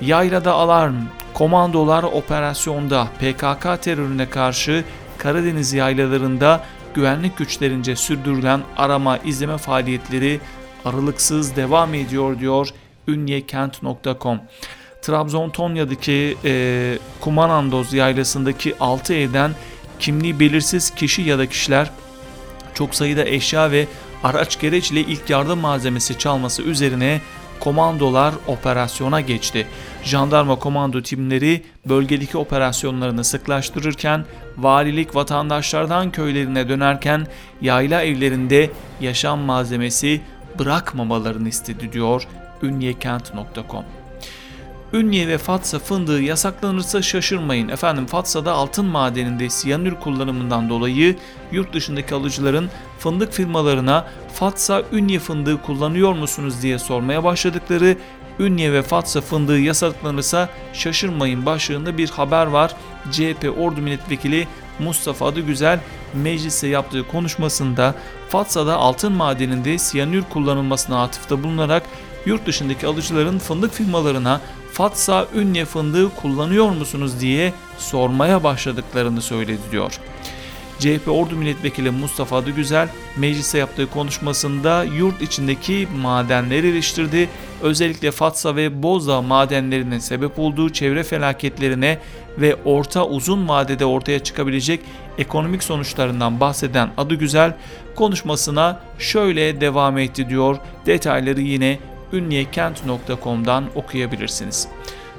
Yaylada 0.00 0.52
alarm, 0.52 0.94
komandolar 1.34 2.02
operasyonda 2.02 3.08
PKK 3.18 3.82
terörüne 3.82 4.30
karşı 4.30 4.84
Karadeniz 5.18 5.72
yaylalarında 5.72 6.64
güvenlik 6.94 7.36
güçlerince 7.36 7.96
sürdürülen 7.96 8.60
arama 8.76 9.18
izleme 9.18 9.58
faaliyetleri 9.58 10.40
aralıksız 10.84 11.56
devam 11.56 11.94
ediyor 11.94 12.38
diyor 12.38 12.68
ünyekent.com. 13.08 14.40
Trabzon 15.04 15.50
Tonya'daki 15.50 16.36
e, 16.44 16.98
Kumanandoz 17.20 17.92
yaylasındaki 17.92 18.74
6 18.80 19.14
evden 19.14 19.50
kimliği 19.98 20.40
belirsiz 20.40 20.90
kişi 20.90 21.22
ya 21.22 21.38
da 21.38 21.46
kişiler 21.46 21.90
çok 22.74 22.94
sayıda 22.94 23.24
eşya 23.24 23.70
ve 23.70 23.86
araç 24.22 24.60
gereç 24.60 24.90
ile 24.90 25.00
ilk 25.00 25.30
yardım 25.30 25.58
malzemesi 25.58 26.18
çalması 26.18 26.62
üzerine 26.62 27.20
komandolar 27.60 28.34
operasyona 28.46 29.20
geçti. 29.20 29.66
Jandarma 30.04 30.58
komando 30.58 31.02
timleri 31.02 31.62
bölgedeki 31.86 32.38
operasyonlarını 32.38 33.24
sıklaştırırken 33.24 34.24
valilik 34.58 35.14
vatandaşlardan 35.14 36.10
köylerine 36.10 36.68
dönerken 36.68 37.26
yayla 37.60 38.02
evlerinde 38.02 38.70
yaşam 39.00 39.40
malzemesi 39.40 40.20
bırakmamalarını 40.58 41.48
istedi 41.48 41.92
diyor 41.92 42.28
ünyekent.com. 42.62 44.03
Ünye 44.94 45.28
ve 45.28 45.38
Fatsa 45.38 45.78
fındığı 45.78 46.22
yasaklanırsa 46.22 47.02
şaşırmayın. 47.02 47.68
Efendim 47.68 48.06
Fatsa'da 48.06 48.52
altın 48.52 48.84
madeninde 48.84 49.50
siyanür 49.50 49.94
kullanımından 49.94 50.68
dolayı 50.68 51.16
yurt 51.52 51.72
dışındaki 51.72 52.14
alıcıların 52.14 52.70
fındık 52.98 53.32
firmalarına 53.32 54.06
Fatsa 54.34 54.82
Ünye 54.92 55.18
fındığı 55.18 55.62
kullanıyor 55.62 56.12
musunuz 56.12 56.62
diye 56.62 56.78
sormaya 56.78 57.24
başladıkları 57.24 57.96
Ünye 58.38 58.72
ve 58.72 58.82
Fatsa 58.82 59.20
fındığı 59.20 59.60
yasaklanırsa 59.60 60.48
şaşırmayın 60.72 61.46
başlığında 61.46 61.98
bir 61.98 62.10
haber 62.10 62.46
var. 62.46 62.74
CHP 63.10 63.54
Ordu 63.58 63.80
Milletvekili 63.80 64.48
Mustafa 64.78 65.26
Adıgüzel 65.26 65.80
meclise 66.14 66.68
yaptığı 66.68 67.08
konuşmasında 67.08 67.94
Fatsa'da 68.28 68.76
altın 68.76 69.12
madeninde 69.12 69.78
siyanür 69.78 70.22
kullanılmasına 70.32 71.02
atıfta 71.02 71.42
bulunarak 71.42 71.82
yurt 72.26 72.46
dışındaki 72.46 72.86
alıcıların 72.86 73.38
fındık 73.38 73.72
firmalarına 73.72 74.40
Fatsa 74.74 75.26
Ünye 75.34 75.64
fındığı 75.64 76.14
kullanıyor 76.14 76.70
musunuz 76.70 77.20
diye 77.20 77.52
sormaya 77.78 78.44
başladıklarını 78.44 79.22
söyledi 79.22 79.60
diyor. 79.72 80.00
CHP 80.78 81.08
Ordu 81.08 81.36
Milletvekili 81.36 81.90
Mustafa 81.90 82.36
Adıgüzel 82.36 82.88
meclise 83.16 83.58
yaptığı 83.58 83.90
konuşmasında 83.90 84.84
yurt 84.84 85.22
içindeki 85.22 85.88
madenleri 86.02 86.68
eleştirdi. 86.68 87.28
Özellikle 87.62 88.10
Fatsa 88.10 88.56
ve 88.56 88.82
Boza 88.82 89.22
madenlerinin 89.22 89.98
sebep 89.98 90.38
olduğu 90.38 90.70
çevre 90.70 91.02
felaketlerine 91.02 91.98
ve 92.38 92.56
orta 92.64 93.06
uzun 93.06 93.48
vadede 93.48 93.84
ortaya 93.84 94.18
çıkabilecek 94.18 94.80
ekonomik 95.18 95.62
sonuçlarından 95.62 96.40
bahseden 96.40 96.90
Adıgüzel 96.96 97.56
konuşmasına 97.94 98.80
şöyle 98.98 99.60
devam 99.60 99.98
etti 99.98 100.28
diyor. 100.28 100.56
Detayları 100.86 101.40
yine 101.40 101.78
ünyekent.com'dan 102.12 103.64
okuyabilirsiniz. 103.74 104.68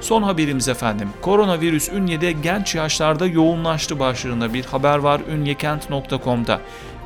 Son 0.01 0.23
haberimiz 0.23 0.67
efendim. 0.67 1.09
Koronavirüs 1.21 1.89
Ünye'de 1.89 2.31
genç 2.31 2.75
yaşlarda 2.75 3.27
yoğunlaştı 3.27 3.99
başlığında 3.99 4.53
bir 4.53 4.65
haber 4.65 4.97
var 4.97 5.21
ünyekent.com'da. 5.31 6.61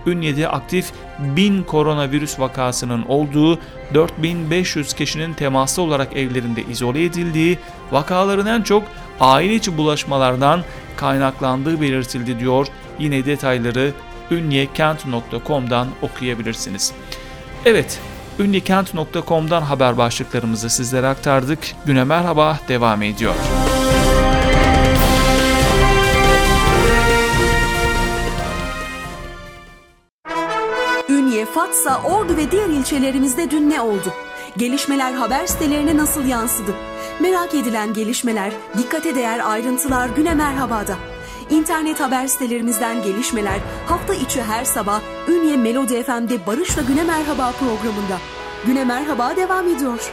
Ünye'de 0.06 0.48
aktif 0.48 0.92
1000 1.20 1.64
koronavirüs 1.64 2.40
vakasının 2.40 3.06
olduğu 3.08 3.60
4500 3.94 4.94
kişinin 4.94 5.34
temaslı 5.34 5.82
olarak 5.82 6.18
evlerinde 6.18 6.64
izole 6.64 7.04
edildiği, 7.04 7.58
vakaların 7.92 8.46
en 8.46 8.62
çok 8.62 8.84
aile 9.20 9.56
içi 9.56 9.78
bulaşmalardan 9.78 10.64
kaynaklandığı 10.98 11.82
belirtildi 11.82 12.40
diyor. 12.40 12.68
Yine 13.00 13.26
detayları 13.26 13.92
ünyekent.com'dan 14.32 15.88
okuyabilirsiniz. 16.02 16.94
Evet, 17.66 18.00
ünlükent.com'dan 18.40 19.62
haber 19.62 19.98
başlıklarımızı 19.98 20.70
sizlere 20.70 21.08
aktardık. 21.08 21.60
Güne 21.86 22.04
merhaba 22.04 22.60
devam 22.68 23.02
ediyor. 23.02 23.36
Ünye, 31.10 31.46
Fatsa, 31.46 32.02
Ordu 32.04 32.38
ve 32.38 32.52
diğer 32.52 32.70
ilçelerimizde 32.70 33.52
dün 33.52 33.70
ne 33.70 33.82
oldu? 33.82 34.14
Gelişmeler 34.58 35.14
haber 35.14 35.48
sitelerine 35.48 35.98
nasıl 35.98 36.26
yansıdı? 36.26 36.72
Merak 37.22 37.56
edilen 37.56 37.94
gelişmeler, 37.94 38.52
dikkate 38.78 39.16
değer 39.16 39.52
ayrıntılar 39.52 40.10
Güne 40.10 40.36
Merhaba'da. 40.36 40.96
İnternet 41.50 42.00
haber 42.00 42.28
sitelerimizden 42.28 43.04
gelişmeler 43.04 43.60
hafta 43.86 44.14
içi 44.14 44.44
her 44.44 44.66
sabah 44.66 45.02
Ünye 45.28 45.58
Melodi 45.58 46.04
FM'de 46.04 46.48
Barış'la 46.48 46.82
Güne 46.82 47.04
Merhaba 47.04 47.52
programında. 47.52 48.18
Güne 48.66 48.86
Merhaba 48.86 49.36
devam 49.36 49.68
ediyor. 49.68 50.12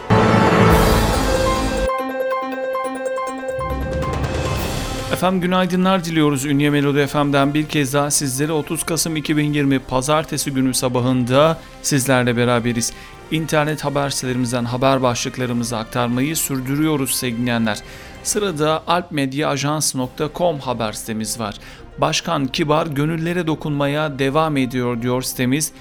Efendim 5.13 5.41
günaydınlar 5.41 6.05
diliyoruz 6.05 6.45
Ünye 6.45 6.71
Melodi 6.71 7.07
FM'den 7.07 7.55
bir 7.55 7.69
kez 7.69 7.95
daha 7.95 8.11
sizlere 8.11 8.53
30 8.53 8.83
Kasım 8.83 9.17
2020 9.17 9.79
Pazartesi 9.79 10.51
günü 10.51 10.75
sabahında 10.75 11.59
sizlerle 11.83 12.37
beraberiz. 12.37 12.93
İnternet 13.31 13.85
haber 13.85 14.11
sitelerimizden 14.11 14.65
haber 14.65 15.03
başlıklarımızı 15.03 15.77
aktarmayı 15.77 16.37
sürdürüyoruz 16.37 17.15
sevgilenler. 17.15 17.79
Sırada 18.27 18.83
alpmedyaajans.com 18.87 20.59
haber 20.59 20.93
sitemiz 20.93 21.41
var. 21.41 21.55
Başkan 21.99 22.47
Kibar 22.47 22.87
gönüllere 22.87 23.47
dokunmaya 23.47 24.19
devam 24.19 24.57
ediyor 24.57 25.03
diyor 25.03 25.23
sitemiz. 25.23 25.73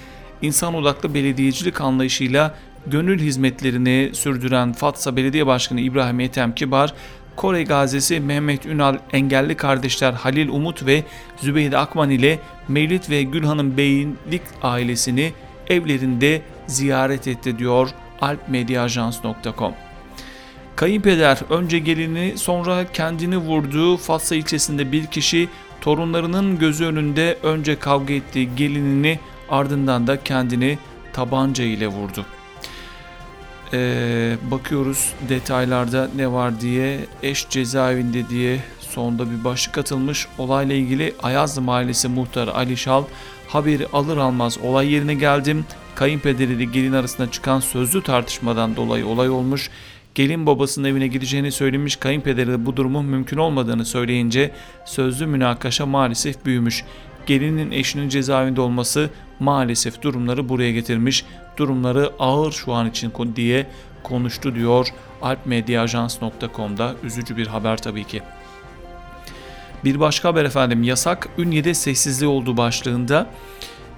İnsan 0.42 0.74
odaklı 0.74 1.14
belediyecilik 1.14 1.80
anlayışıyla 1.80 2.54
gönül 2.86 3.20
hizmetlerini 3.20 4.10
sürdüren 4.14 4.72
Fatsa 4.72 5.16
Belediye 5.16 5.46
Başkanı 5.46 5.80
İbrahim 5.80 6.20
Ethem 6.20 6.54
Kibar, 6.54 6.94
Kore 7.36 7.62
gazisi 7.62 8.20
Mehmet 8.20 8.66
Ünal 8.66 8.98
engelli 9.12 9.56
kardeşler 9.56 10.12
Halil 10.12 10.48
Umut 10.48 10.86
ve 10.86 11.04
Zübeyde 11.36 11.78
Akman 11.78 12.10
ile 12.10 12.38
Mevlid 12.68 13.10
ve 13.10 13.22
Gülhan'ın 13.22 13.76
Beylik 13.76 14.42
ailesini 14.62 15.32
evlerinde 15.68 16.42
ziyaret 16.66 17.28
etti 17.28 17.58
diyor 17.58 17.88
alpmediaajans.com. 18.20 19.74
Kayınpeder 20.76 21.38
önce 21.50 21.78
gelini 21.78 22.38
sonra 22.38 22.92
kendini 22.92 23.36
vurduğu 23.36 23.96
Fatsa 23.96 24.34
ilçesinde 24.34 24.92
bir 24.92 25.06
kişi 25.06 25.48
torunlarının 25.80 26.58
gözü 26.58 26.84
önünde 26.84 27.38
önce 27.42 27.78
kavga 27.78 28.14
ettiği 28.14 28.54
gelinini 28.56 29.18
ardından 29.48 30.06
da 30.06 30.24
kendini 30.24 30.78
tabanca 31.12 31.64
ile 31.64 31.88
vurdu. 31.88 32.26
Ee, 33.72 34.36
bakıyoruz 34.50 35.12
detaylarda 35.28 36.08
ne 36.16 36.32
var 36.32 36.60
diye 36.60 36.98
eş 37.22 37.48
cezaevinde 37.48 38.28
diye 38.28 38.60
sonda 38.80 39.30
bir 39.30 39.44
başlık 39.44 39.78
atılmış. 39.78 40.26
Olayla 40.38 40.74
ilgili 40.74 41.14
Ayazlı 41.22 41.62
Mahallesi 41.62 42.08
muhtarı 42.08 42.54
Ali 42.54 42.76
Şal 42.76 43.04
haberi 43.48 43.86
alır 43.92 44.16
almaz 44.16 44.58
olay 44.58 44.92
yerine 44.92 45.14
geldim. 45.14 45.64
Kayınpederi 45.94 46.52
ile 46.52 46.64
gelin 46.64 46.92
arasında 46.92 47.30
çıkan 47.30 47.60
sözlü 47.60 48.02
tartışmadan 48.02 48.76
dolayı 48.76 49.06
olay 49.06 49.30
olmuş. 49.30 49.70
Gelin 50.16 50.46
babasının 50.46 50.88
evine 50.88 51.06
gideceğini 51.06 51.52
söylemiş 51.52 51.96
kayınpederi 51.96 52.48
de 52.48 52.66
bu 52.66 52.76
durumun 52.76 53.04
mümkün 53.04 53.36
olmadığını 53.36 53.84
söyleyince 53.84 54.50
sözlü 54.84 55.26
münakaşa 55.26 55.86
maalesef 55.86 56.44
büyümüş. 56.44 56.84
Gelinin 57.26 57.70
eşinin 57.70 58.08
cezaevinde 58.08 58.60
olması 58.60 59.10
maalesef 59.40 60.02
durumları 60.02 60.48
buraya 60.48 60.72
getirmiş. 60.72 61.24
Durumları 61.56 62.12
ağır 62.18 62.52
şu 62.52 62.72
an 62.72 62.90
için 62.90 63.12
diye 63.36 63.66
konuştu 64.02 64.54
diyor 64.54 64.88
alpmediaajans.com'da 65.22 66.94
üzücü 67.02 67.36
bir 67.36 67.46
haber 67.46 67.76
tabii 67.76 68.04
ki. 68.04 68.22
Bir 69.84 70.00
başka 70.00 70.28
haber 70.28 70.44
efendim 70.44 70.82
yasak 70.82 71.28
Ünye'de 71.38 71.74
sessizliği 71.74 72.30
olduğu 72.30 72.56
başlığında 72.56 73.26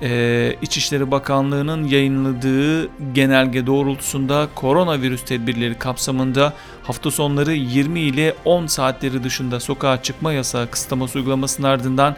e, 0.02 0.56
İçişleri 0.62 1.10
Bakanlığı'nın 1.10 1.84
yayınladığı 1.84 2.90
genelge 3.14 3.66
doğrultusunda 3.66 4.48
koronavirüs 4.54 5.24
tedbirleri 5.24 5.78
kapsamında 5.78 6.52
hafta 6.82 7.10
sonları 7.10 7.52
20 7.52 8.00
ile 8.00 8.34
10 8.44 8.66
saatleri 8.66 9.24
dışında 9.24 9.60
sokağa 9.60 10.02
çıkma 10.02 10.32
yasağı 10.32 10.70
kısıtlaması 10.70 11.18
uygulamasının 11.18 11.66
ardından 11.66 12.16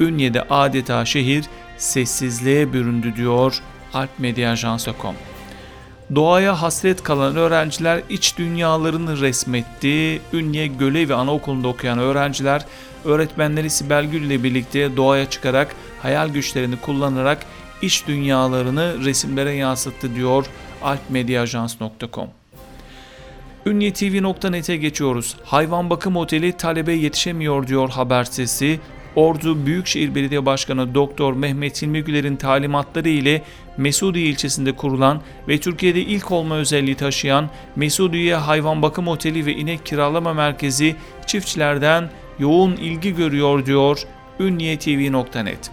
Ünye'de 0.00 0.42
adeta 0.42 1.04
şehir 1.04 1.44
sessizliğe 1.76 2.72
büründü 2.72 3.16
diyor 3.16 3.62
alpmedyajansı.com. 3.94 5.14
Doğaya 6.14 6.62
hasret 6.62 7.02
kalan 7.02 7.36
öğrenciler 7.36 8.02
iç 8.08 8.38
dünyalarını 8.38 9.20
resmetti. 9.20 10.20
Ünye 10.32 10.66
Göle 10.66 11.08
ve 11.08 11.14
Anaokulu'nda 11.14 11.68
okuyan 11.68 11.98
öğrenciler 11.98 12.66
öğretmenleri 13.04 13.70
Sibel 13.70 14.04
Gül 14.04 14.22
ile 14.22 14.42
birlikte 14.42 14.96
doğaya 14.96 15.30
çıkarak 15.30 15.76
hayal 16.02 16.28
güçlerini 16.28 16.76
kullanarak 16.76 17.46
iç 17.82 18.06
dünyalarını 18.06 19.04
resimlere 19.04 19.52
yansıttı 19.52 20.14
diyor 20.14 20.46
alpmediaajans.com. 20.82 22.28
Ünyetv.net'e 23.66 24.76
geçiyoruz. 24.76 25.36
Hayvan 25.44 25.90
bakım 25.90 26.16
oteli 26.16 26.52
talebe 26.52 26.92
yetişemiyor 26.92 27.66
diyor 27.66 27.90
haber 27.90 28.24
sesi. 28.24 28.80
Ordu 29.16 29.66
Büyükşehir 29.66 30.14
Belediye 30.14 30.46
Başkanı 30.46 30.94
Doktor 30.94 31.32
Mehmet 31.32 31.82
Hilmi 31.82 32.04
Güler'in 32.04 32.36
talimatları 32.36 33.08
ile 33.08 33.42
Mesudiye 33.76 34.26
ilçesinde 34.26 34.72
kurulan 34.72 35.20
ve 35.48 35.58
Türkiye'de 35.58 36.00
ilk 36.00 36.30
olma 36.30 36.56
özelliği 36.56 36.94
taşıyan 36.94 37.50
Mesudiye 37.76 38.34
Hayvan 38.34 38.82
Bakım 38.82 39.08
Oteli 39.08 39.46
ve 39.46 39.54
İnek 39.54 39.86
Kiralama 39.86 40.34
Merkezi 40.34 40.96
çiftçilerden 41.26 42.10
yoğun 42.38 42.72
ilgi 42.72 43.14
görüyor 43.14 43.66
diyor 43.66 43.98
ünniyetv.net. 44.40 45.70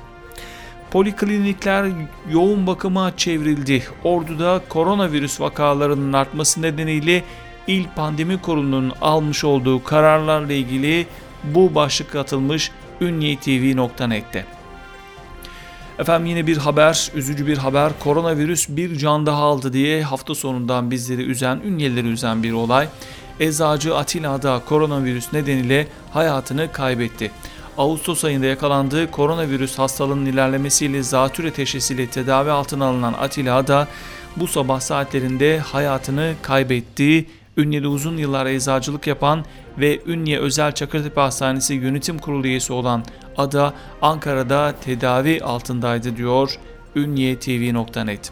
Poliklinikler 0.91 1.87
yoğun 2.31 2.67
bakıma 2.67 3.17
çevrildi. 3.17 3.83
Ordu'da 4.03 4.61
koronavirüs 4.69 5.41
vakalarının 5.41 6.13
artması 6.13 6.61
nedeniyle 6.61 7.23
İl 7.67 7.85
Pandemi 7.95 8.41
Kurulu'nun 8.41 8.93
almış 9.01 9.43
olduğu 9.43 9.83
kararlarla 9.83 10.53
ilgili 10.53 11.07
bu 11.43 11.75
başlık 11.75 12.15
atılmış 12.15 12.71
ünniyetv.net'te. 13.01 14.45
Efendim 15.99 16.25
yine 16.25 16.47
bir 16.47 16.57
haber, 16.57 17.11
üzücü 17.15 17.47
bir 17.47 17.57
haber. 17.57 17.91
Koronavirüs 17.99 18.69
bir 18.69 18.97
can 18.97 19.25
daha 19.25 19.43
aldı 19.43 19.73
diye 19.73 20.03
hafta 20.03 20.35
sonundan 20.35 20.91
bizleri 20.91 21.21
üzen, 21.21 21.61
ünyeleri 21.65 22.07
üzen 22.07 22.43
bir 22.43 22.51
olay. 22.51 22.87
Eczacı 23.39 23.95
Atilla 23.95 24.41
da 24.41 24.61
koronavirüs 24.65 25.33
nedeniyle 25.33 25.87
hayatını 26.13 26.71
kaybetti. 26.71 27.31
Ağustos 27.77 28.23
ayında 28.25 28.45
yakalandığı 28.45 29.11
koronavirüs 29.11 29.79
hastalığının 29.79 30.25
ilerlemesiyle 30.25 31.03
zatüre 31.03 31.51
teşhisiyle 31.51 32.07
tedavi 32.07 32.51
altına 32.51 32.85
alınan 32.85 33.13
Atilla 33.13 33.67
da 33.67 33.87
bu 34.35 34.47
sabah 34.47 34.79
saatlerinde 34.79 35.59
hayatını 35.59 36.33
kaybetti. 36.41 37.25
Ünye'de 37.57 37.87
uzun 37.87 38.17
yıllar 38.17 38.45
eczacılık 38.45 39.07
yapan 39.07 39.45
ve 39.77 39.99
Ünye 40.05 40.39
Özel 40.39 40.71
Çakırtepe 40.71 41.21
Hastanesi 41.21 41.73
yönetim 41.73 42.19
kurulu 42.19 42.47
üyesi 42.47 42.73
olan 42.73 43.03
Ada 43.37 43.73
Ankara'da 44.01 44.73
tedavi 44.85 45.41
altındaydı 45.43 46.17
diyor 46.17 46.59
ünyetv.net. 46.95 48.31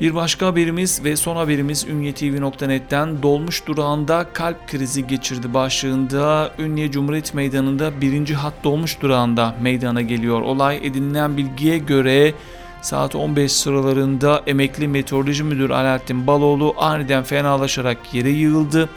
Bir 0.00 0.14
başka 0.14 0.46
haberimiz 0.46 1.04
ve 1.04 1.16
son 1.16 1.36
haberimiz 1.36 1.86
ünyetv.net'ten 1.88 3.22
dolmuş 3.22 3.66
durağında 3.66 4.26
kalp 4.32 4.68
krizi 4.68 5.06
geçirdi 5.06 5.54
başlığında 5.54 6.50
Ünye 6.58 6.90
Cumhuriyet 6.90 7.34
Meydanı'nda 7.34 8.00
birinci 8.00 8.34
hat 8.34 8.54
dolmuş 8.64 9.00
durağında 9.00 9.54
meydana 9.62 10.02
geliyor. 10.02 10.40
Olay 10.40 10.76
edinilen 10.76 11.36
bilgiye 11.36 11.78
göre 11.78 12.34
saat 12.82 13.14
15 13.14 13.52
sıralarında 13.52 14.42
emekli 14.46 14.88
meteoroloji 14.88 15.44
müdürü 15.44 15.72
Alaaddin 15.74 16.26
Baloğlu 16.26 16.74
aniden 16.78 17.22
fenalaşarak 17.22 18.14
yere 18.14 18.30
yığıldı. 18.30 18.88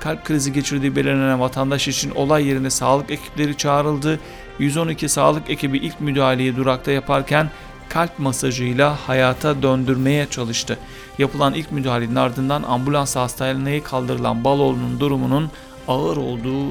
Kalp 0.00 0.24
krizi 0.24 0.52
geçirdiği 0.52 0.96
belirlenen 0.96 1.40
vatandaş 1.40 1.88
için 1.88 2.10
olay 2.10 2.46
yerine 2.46 2.70
sağlık 2.70 3.10
ekipleri 3.10 3.56
çağrıldı. 3.56 4.20
112 4.58 5.08
sağlık 5.08 5.50
ekibi 5.50 5.78
ilk 5.78 6.00
müdahaleyi 6.00 6.56
durakta 6.56 6.90
yaparken 6.90 7.50
kalp 7.88 8.18
masajıyla 8.18 9.08
hayata 9.08 9.62
döndürmeye 9.62 10.26
çalıştı. 10.26 10.78
Yapılan 11.18 11.54
ilk 11.54 11.72
müdahalenin 11.72 12.14
ardından 12.14 12.62
ambulans 12.62 13.16
hastaneye 13.16 13.82
kaldırılan 13.82 14.44
Baloğlu'nun 14.44 15.00
durumunun 15.00 15.50
ağır 15.88 16.16
olduğu 16.16 16.70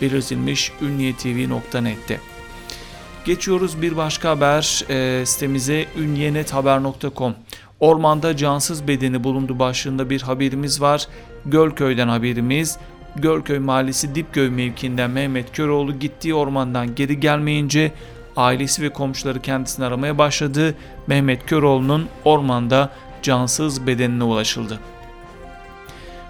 belirtilmiş 0.00 0.72
ünniyetv.net'te. 0.80 2.20
Geçiyoruz 3.24 3.82
bir 3.82 3.96
başka 3.96 4.30
haber 4.30 4.84
e, 4.88 5.26
sitemize 5.26 5.86
ünyenethaber.com. 5.96 7.34
Ormanda 7.80 8.36
cansız 8.36 8.88
bedeni 8.88 9.24
bulundu 9.24 9.58
başlığında 9.58 10.10
bir 10.10 10.22
haberimiz 10.22 10.80
var. 10.80 11.08
Gölköy'den 11.46 12.08
haberimiz. 12.08 12.78
Gölköy 13.16 13.58
Mahallesi 13.58 14.14
Dipköy 14.14 14.50
mevkiinden 14.50 15.10
Mehmet 15.10 15.52
Köroğlu 15.52 15.98
gittiği 15.98 16.34
ormandan 16.34 16.94
geri 16.94 17.20
gelmeyince 17.20 17.92
ailesi 18.36 18.82
ve 18.82 18.88
komşuları 18.88 19.42
kendisini 19.42 19.84
aramaya 19.84 20.18
başladı. 20.18 20.74
Mehmet 21.06 21.46
Köroğlu'nun 21.46 22.08
ormanda 22.24 22.90
cansız 23.22 23.86
bedenine 23.86 24.24
ulaşıldı. 24.24 24.80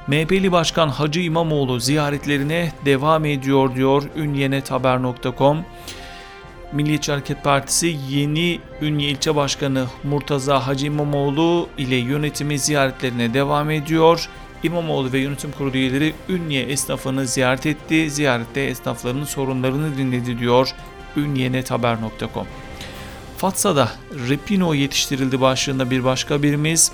MHP'li 0.07 0.53
Başkan 0.53 0.89
Hacı 0.89 1.21
İmamoğlu 1.21 1.81
ziyaretlerine 1.81 2.73
devam 2.85 3.25
ediyor 3.25 3.75
diyor 3.75 4.03
ünyenethaber.com. 4.17 5.65
Milliyetçi 6.73 7.13
Hareket 7.13 7.45
Partisi 7.45 7.97
yeni 8.09 8.61
Ünye 8.83 9.09
İlçe 9.09 9.37
Başkanı 9.37 9.87
Murtaza 10.05 10.67
Hacı 10.67 10.87
İmamoğlu 10.87 11.69
ile 11.79 11.97
yönetimi 11.97 12.59
ziyaretlerine 12.59 13.35
devam 13.35 13.71
ediyor. 13.71 14.29
İmamoğlu 14.63 15.13
ve 15.13 15.19
yönetim 15.19 15.53
kurulu 15.53 15.77
üyeleri 15.77 16.15
Ünye 16.29 16.63
esnafını 16.63 17.27
ziyaret 17.27 17.67
etti. 17.67 18.11
Ziyarette 18.11 18.61
esnafların 18.61 19.25
sorunlarını 19.25 19.97
dinledi 19.99 20.39
diyor 20.39 20.75
ünyenethaber.com. 21.17 22.47
Fatsa'da 23.37 23.93
Repino 24.29 24.75
yetiştirildi 24.75 25.41
başlığında 25.41 25.91
bir 25.91 26.05
başka 26.05 26.43
birimiz. 26.43 26.93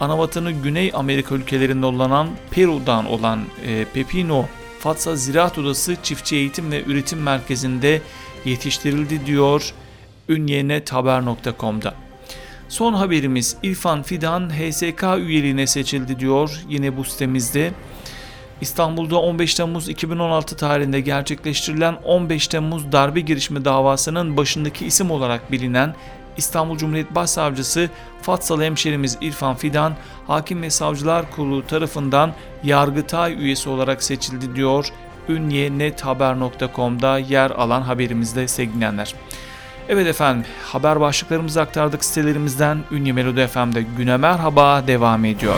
Anavatanı 0.00 0.52
Güney 0.52 0.90
Amerika 0.94 1.34
ülkelerinde 1.34 1.86
olanan 1.86 2.28
Peru'dan 2.50 3.06
olan 3.06 3.40
e, 3.66 3.84
Pepino 3.84 4.46
Fatsa 4.78 5.16
Ziraat 5.16 5.58
Odası 5.58 5.96
Çiftçi 6.02 6.36
Eğitim 6.36 6.72
ve 6.72 6.84
Üretim 6.84 7.22
Merkezi'nde 7.22 8.02
yetiştirildi 8.44 9.26
diyor 9.26 9.74
ünyenethaber.com'da. 10.28 11.94
Son 12.72 12.92
haberimiz 12.92 13.56
İrfan 13.62 14.02
Fidan 14.02 14.50
HSK 14.50 15.04
üyeliğine 15.18 15.66
seçildi 15.66 16.18
diyor 16.18 16.60
yine 16.68 16.96
bu 16.96 17.04
sitemizde. 17.04 17.72
İstanbul'da 18.60 19.16
15 19.20 19.54
Temmuz 19.54 19.88
2016 19.88 20.56
tarihinde 20.56 21.00
gerçekleştirilen 21.00 21.94
15 21.94 22.48
Temmuz 22.48 22.92
darbe 22.92 23.20
girişimi 23.20 23.64
davasının 23.64 24.36
başındaki 24.36 24.86
isim 24.86 25.10
olarak 25.10 25.52
bilinen 25.52 25.94
İstanbul 26.36 26.78
Cumhuriyet 26.78 27.14
Başsavcısı 27.14 27.90
Fatsalı 28.22 28.64
hemşerimiz 28.64 29.18
İrfan 29.20 29.56
Fidan, 29.56 29.96
Hakim 30.26 30.62
ve 30.62 30.70
Savcılar 30.70 31.30
Kurulu 31.30 31.66
tarafından 31.66 32.32
Yargıtay 32.64 33.32
üyesi 33.32 33.68
olarak 33.68 34.02
seçildi 34.02 34.56
diyor 34.56 34.88
ünyenethaber.com'da 35.28 37.18
yer 37.18 37.50
alan 37.50 37.82
haberimizde 37.82 38.48
sevgilenler. 38.48 39.14
Evet 39.92 40.06
efendim 40.06 40.44
haber 40.64 41.00
başlıklarımızı 41.00 41.60
aktardık 41.60 42.04
sitelerimizden 42.04 42.78
Ünye 42.90 43.12
Melodi 43.12 43.46
FM'de 43.46 43.82
güne 43.96 44.16
merhaba 44.16 44.86
devam 44.86 45.24
ediyor. 45.24 45.54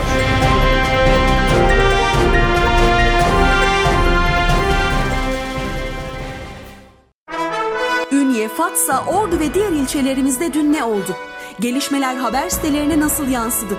Ünye, 8.11 8.47
Fatsa, 8.47 9.03
Ordu 9.07 9.39
ve 9.39 9.53
diğer 9.53 9.71
ilçelerimizde 9.71 10.53
dün 10.53 10.73
ne 10.73 10.83
oldu? 10.83 11.15
Gelişmeler 11.59 12.15
haber 12.15 12.49
sitelerine 12.49 12.99
nasıl 12.99 13.27
yansıdı? 13.27 13.73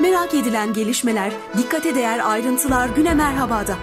Merak 0.00 0.34
edilen 0.34 0.72
gelişmeler, 0.72 1.32
dikkate 1.58 1.94
değer 1.94 2.30
ayrıntılar 2.30 2.88
güne 2.88 3.14
merhabada. 3.14 3.76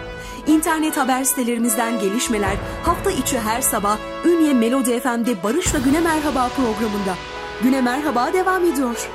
İnternet 0.48 0.98
haber 0.98 1.24
sitelerimizden 1.24 2.00
gelişmeler 2.00 2.56
hafta 2.84 3.12
içi 3.12 3.40
her 3.40 3.62
sabah 3.62 3.98
Ünye 4.26 4.54
Melodi 4.54 5.00
FM'de 5.00 5.44
Barış'la 5.44 5.80
Güne 5.80 6.00
Merhaba 6.00 6.50
programında. 6.50 7.16
Güne 7.64 7.82
Merhaba 7.82 8.34
devam 8.34 8.66
ediyor. 8.66 9.10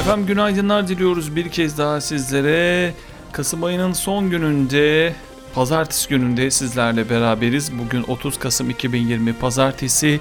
Efendim 0.00 0.26
günaydınlar 0.26 0.88
diliyoruz 0.88 1.36
bir 1.36 1.48
kez 1.48 1.78
daha 1.78 2.00
sizlere. 2.00 2.94
Kasım 3.32 3.64
ayının 3.64 3.92
son 3.92 4.30
gününde 4.30 5.14
Pazartesi 5.54 6.08
gününde 6.08 6.50
sizlerle 6.50 7.10
beraberiz. 7.10 7.78
Bugün 7.78 8.02
30 8.02 8.38
Kasım 8.38 8.70
2020 8.70 9.32
Pazartesi 9.32 10.20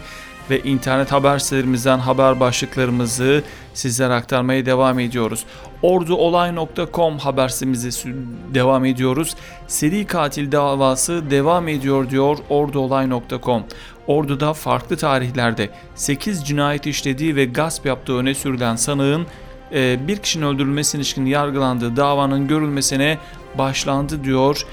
ve 0.49 0.60
internet 0.60 1.12
haber 1.12 1.39
sitelerimizden 1.39 1.99
haber 1.99 2.39
başlıklarımızı 2.39 3.43
sizlere 3.73 4.13
aktarmaya 4.13 4.65
devam 4.65 4.99
ediyoruz. 4.99 5.45
Orduolay.com 5.81 7.17
haber 7.17 7.47
sitemize 7.47 8.10
devam 8.53 8.86
ediyoruz. 8.86 9.36
Seri 9.67 10.05
katil 10.05 10.51
davası 10.51 11.29
devam 11.29 11.67
ediyor 11.67 12.10
diyor 12.10 12.38
orduolay.com. 12.49 13.63
Ordu'da 14.08 14.53
farklı 14.53 14.97
tarihlerde 14.97 15.69
8 15.95 16.47
cinayet 16.47 16.88
işlediği 16.88 17.36
ve 17.36 17.45
gasp 17.45 17.86
yaptığı 17.86 18.17
öne 18.17 18.34
sürülen 18.34 18.75
sanığın 18.75 19.27
e, 19.73 20.08
bir 20.08 20.17
kişinin 20.17 20.45
öldürülmesine 20.45 20.99
ilişkin 20.99 21.25
yargılandığı 21.25 21.95
davanın 21.95 22.47
görülmesine 22.47 23.17
başlandı 23.58 24.23
diyor. 24.23 24.65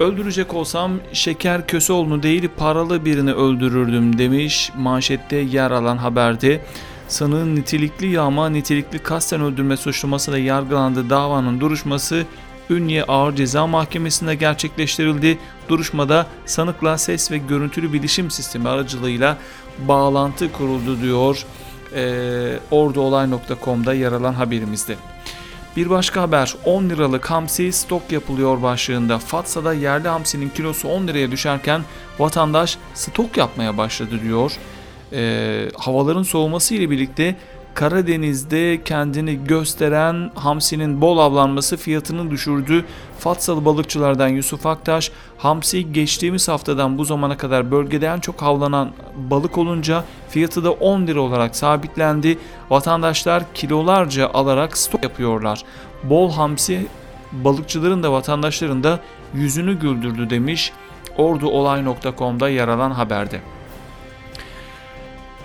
Öldürecek 0.00 0.54
olsam 0.54 0.92
Şeker 1.12 1.66
Köseoğlu'nu 1.66 2.22
değil 2.22 2.48
paralı 2.56 3.04
birini 3.04 3.32
öldürürdüm 3.32 4.18
demiş 4.18 4.72
manşette 4.76 5.36
yer 5.36 5.70
alan 5.70 5.96
haberde. 5.96 6.60
Sanığın 7.08 7.56
nitelikli 7.56 8.06
yağma 8.06 8.48
nitelikli 8.48 8.98
kasten 8.98 9.40
öldürme 9.40 9.76
suçlamasıyla 9.76 10.38
yargılandığı 10.38 11.10
davanın 11.10 11.60
duruşması 11.60 12.24
Ünye 12.70 13.04
Ağır 13.04 13.36
Ceza 13.36 13.66
Mahkemesi'nde 13.66 14.34
gerçekleştirildi. 14.34 15.38
Duruşmada 15.68 16.26
sanıkla 16.46 16.98
ses 16.98 17.30
ve 17.30 17.38
görüntülü 17.38 17.92
bilişim 17.92 18.30
sistemi 18.30 18.68
aracılığıyla 18.68 19.38
bağlantı 19.78 20.52
kuruldu 20.52 21.02
diyor 21.02 21.46
e, 21.94 22.58
orduolay.com'da 22.70 23.94
yer 23.94 24.12
alan 24.12 24.34
haberimizde. 24.34 24.96
Bir 25.76 25.90
başka 25.90 26.22
haber 26.22 26.54
10 26.64 26.90
liralık 26.90 27.30
hamsi 27.30 27.72
stok 27.72 28.12
yapılıyor 28.12 28.62
başlığında. 28.62 29.18
Fatsa'da 29.18 29.74
yerli 29.74 30.08
hamsinin 30.08 30.48
kilosu 30.48 30.88
10 30.88 31.08
liraya 31.08 31.30
düşerken 31.30 31.82
vatandaş 32.18 32.78
stok 32.94 33.36
yapmaya 33.36 33.78
başladı 33.78 34.20
diyor. 34.22 34.52
E, 35.12 35.68
havaların 35.76 36.22
soğuması 36.22 36.74
ile 36.74 36.90
birlikte 36.90 37.36
Karadeniz'de 37.76 38.82
kendini 38.84 39.44
gösteren 39.44 40.30
hamsinin 40.34 41.00
bol 41.00 41.18
avlanması 41.18 41.76
fiyatını 41.76 42.30
düşürdü. 42.30 42.84
Fatsalı 43.18 43.64
balıkçılardan 43.64 44.28
Yusuf 44.28 44.66
Aktaş, 44.66 45.10
hamsi 45.38 45.92
geçtiğimiz 45.92 46.48
haftadan 46.48 46.98
bu 46.98 47.04
zamana 47.04 47.36
kadar 47.36 47.70
bölgede 47.70 48.06
en 48.06 48.20
çok 48.20 48.42
avlanan 48.42 48.92
balık 49.16 49.58
olunca 49.58 50.04
fiyatı 50.28 50.64
da 50.64 50.72
10 50.72 51.06
lira 51.06 51.20
olarak 51.20 51.56
sabitlendi. 51.56 52.38
Vatandaşlar 52.70 53.42
kilolarca 53.54 54.30
alarak 54.34 54.78
stok 54.78 55.02
yapıyorlar. 55.02 55.62
Bol 56.04 56.32
hamsi 56.32 56.86
balıkçıların 57.32 58.02
da 58.02 58.12
vatandaşların 58.12 58.84
da 58.84 59.00
yüzünü 59.34 59.80
güldürdü 59.80 60.30
demiş 60.30 60.72
orduolay.com'da 61.18 62.48
yer 62.48 62.68
alan 62.68 62.90
haberde. 62.90 63.40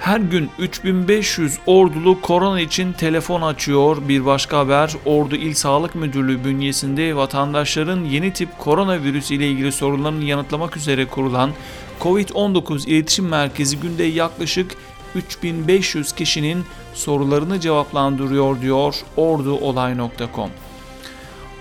Her 0.01 0.19
gün 0.19 0.49
3500 0.59 1.59
ordulu 1.65 2.21
korona 2.21 2.61
için 2.61 2.93
telefon 2.93 3.41
açıyor. 3.41 3.97
Bir 4.07 4.25
başka 4.25 4.57
haber 4.57 4.93
Ordu 5.05 5.35
İl 5.35 5.53
Sağlık 5.53 5.95
Müdürlüğü 5.95 6.43
bünyesinde 6.43 7.15
vatandaşların 7.15 8.03
yeni 8.03 8.33
tip 8.33 8.59
koronavirüs 8.59 9.31
ile 9.31 9.47
ilgili 9.47 9.71
sorunlarını 9.71 10.23
yanıtlamak 10.23 10.77
üzere 10.77 11.05
kurulan 11.07 11.51
COVID-19 11.99 12.89
İletişim 12.89 13.27
Merkezi 13.27 13.79
günde 13.79 14.03
yaklaşık 14.03 14.75
3500 15.15 16.11
kişinin 16.11 16.65
sorularını 16.93 17.59
cevaplandırıyor 17.59 18.61
diyor 18.61 18.95
orduolay.com. 19.17 20.49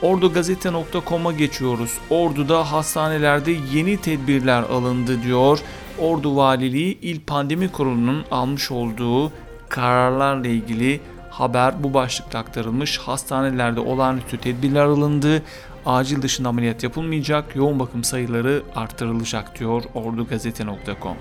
Ordugazete.com'a 0.03 1.33
geçiyoruz. 1.33 1.99
Ordu'da 2.11 2.73
hastanelerde 2.73 3.57
yeni 3.73 3.97
tedbirler 3.97 4.63
alındı 4.63 5.23
diyor. 5.23 5.59
Ordu 6.01 6.37
Valiliği 6.37 7.01
İl 7.01 7.21
Pandemi 7.21 7.73
Kurulu'nun 7.73 8.25
almış 8.31 8.71
olduğu 8.71 9.33
kararlarla 9.69 10.49
ilgili 10.49 11.01
haber 11.31 11.83
bu 11.83 11.95
başlıkta 11.95 12.39
aktarılmış. 12.39 12.99
Hastanelerde 12.99 13.81
olağanüstü 13.81 14.39
tedbirler 14.39 14.85
alındı. 14.85 15.43
Acil 15.87 16.23
dışında 16.23 16.49
ameliyat 16.49 16.83
yapılmayacak. 16.83 17.57
Yoğun 17.57 17.79
bakım 17.79 18.05
sayıları 18.05 18.63
arttırılacak 18.77 19.59
diyor 19.59 19.83
ordugazete.com. 19.95 21.17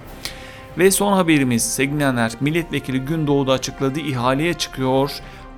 Ve 0.78 0.92
son 0.92 1.14
haberimiz 1.14 1.74
Segnener 1.74 2.32
Milletvekili 2.40 3.00
Gündoğdu 3.00 3.52
açıkladı 3.52 4.00
ihaleye 4.00 4.54
çıkıyor. 4.54 5.12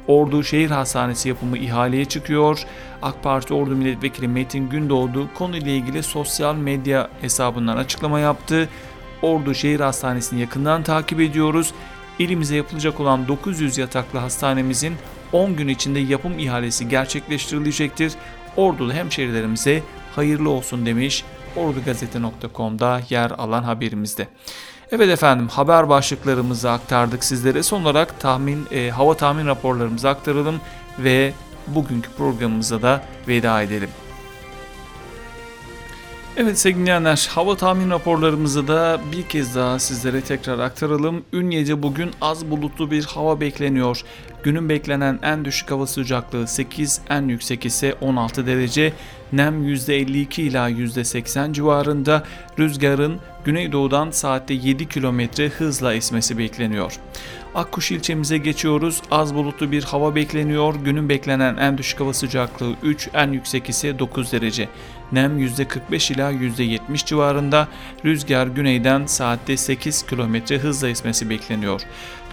Ordu 0.07 0.43
Şehir 0.43 0.71
Hastanesi 0.71 1.29
yapımı 1.29 1.57
ihaleye 1.57 2.05
çıkıyor. 2.05 2.63
AK 3.01 3.23
Parti 3.23 3.53
Ordu 3.53 3.75
Milletvekili 3.75 4.27
Metin 4.27 4.69
Gündoğdu 4.69 5.29
konuyla 5.34 5.71
ilgili 5.71 6.03
sosyal 6.03 6.55
medya 6.55 7.10
hesabından 7.21 7.77
açıklama 7.77 8.19
yaptı. 8.19 8.69
Ordu 9.21 9.53
Şehir 9.53 9.79
Hastanesi'ni 9.79 10.39
yakından 10.39 10.84
takip 10.84 11.19
ediyoruz. 11.19 11.73
İlimize 12.19 12.55
yapılacak 12.55 12.99
olan 12.99 13.27
900 13.27 13.77
yataklı 13.77 14.19
hastanemizin 14.19 14.95
10 15.31 15.55
gün 15.55 15.67
içinde 15.67 15.99
yapım 15.99 16.39
ihalesi 16.39 16.89
gerçekleştirilecektir. 16.89 18.13
Ordulu 18.57 18.93
hemşerilerimize 18.93 19.84
hayırlı 20.15 20.49
olsun 20.49 20.86
demiş 20.86 21.23
ordugazete.com'da 21.55 23.01
yer 23.10 23.31
alan 23.31 23.63
haberimizde. 23.63 24.27
Evet 24.91 25.10
efendim 25.10 25.47
haber 25.47 25.89
başlıklarımızı 25.89 26.71
aktardık 26.71 27.23
sizlere. 27.23 27.63
Son 27.63 27.81
olarak 27.81 28.19
tahmin 28.19 28.67
e, 28.71 28.89
hava 28.89 29.17
tahmin 29.17 29.47
raporlarımızı 29.47 30.10
aktaralım 30.10 30.62
ve 30.99 31.34
bugünkü 31.67 32.10
programımıza 32.17 32.81
da 32.81 33.03
veda 33.27 33.62
edelim. 33.62 33.89
Evet 36.37 36.59
sevgili 36.59 36.81
dinleyenler, 36.81 37.29
hava 37.31 37.57
tahmin 37.57 37.89
raporlarımızı 37.89 38.67
da 38.67 38.99
bir 39.11 39.23
kez 39.23 39.55
daha 39.55 39.79
sizlere 39.79 40.21
tekrar 40.21 40.59
aktaralım. 40.59 41.23
Ünye'de 41.33 41.83
bugün 41.83 42.11
az 42.21 42.51
bulutlu 42.51 42.91
bir 42.91 43.05
hava 43.05 43.41
bekleniyor. 43.41 44.01
Günün 44.43 44.69
beklenen 44.69 45.19
en 45.23 45.45
düşük 45.45 45.71
hava 45.71 45.87
sıcaklığı 45.87 46.47
8, 46.47 47.01
en 47.09 47.27
yüksek 47.27 47.65
ise 47.65 47.95
16 48.01 48.47
derece. 48.47 48.93
Nem 49.33 49.63
%52 49.63 50.41
ila 50.41 50.69
%80 50.69 51.53
civarında. 51.53 52.23
Rüzgarın 52.59 53.19
güneydoğudan 53.45 54.11
saatte 54.11 54.53
7 54.53 54.87
km 54.87 55.19
hızla 55.57 55.93
esmesi 55.93 56.37
bekleniyor. 56.37 56.99
Akkuş 57.55 57.91
ilçemize 57.91 58.37
geçiyoruz. 58.37 59.01
Az 59.11 59.35
bulutlu 59.35 59.71
bir 59.71 59.83
hava 59.83 60.15
bekleniyor. 60.15 60.75
Günün 60.75 61.09
beklenen 61.09 61.57
en 61.57 61.77
düşük 61.77 61.99
hava 61.99 62.13
sıcaklığı 62.13 62.75
3, 62.83 63.09
en 63.13 63.31
yüksek 63.31 63.69
ise 63.69 63.99
9 63.99 64.31
derece. 64.31 64.69
Nem 65.11 65.39
%45 65.39 66.13
ila 66.13 66.31
%70 66.31 67.05
civarında. 67.05 67.67
Rüzgar 68.05 68.47
güneyden 68.47 69.05
saatte 69.05 69.57
8 69.57 70.05
km 70.05 70.35
hızla 70.55 70.89
esmesi 70.89 71.29
bekleniyor. 71.29 71.81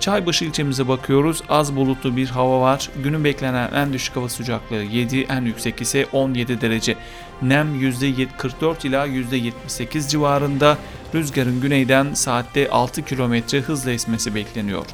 Çaybaşı 0.01 0.45
ilçemize 0.45 0.89
bakıyoruz. 0.89 1.43
Az 1.49 1.77
bulutlu 1.77 2.17
bir 2.17 2.29
hava 2.29 2.61
var. 2.61 2.91
Günün 3.03 3.25
beklenen 3.25 3.73
en 3.75 3.93
düşük 3.93 4.17
hava 4.17 4.29
sıcaklığı 4.29 4.83
7, 4.83 5.21
en 5.21 5.43
yüksek 5.43 5.81
ise 5.81 6.07
17 6.13 6.61
derece. 6.61 6.97
Nem 7.43 7.75
%44 7.75 8.87
ila 8.87 9.07
%78 9.07 10.09
civarında. 10.09 10.79
Rüzgarın 11.15 11.61
güneyden 11.61 12.15
saatte 12.15 12.71
6 12.71 13.05
km 13.05 13.35
hızla 13.67 13.91
esmesi 13.91 14.35
bekleniyor. 14.35 14.87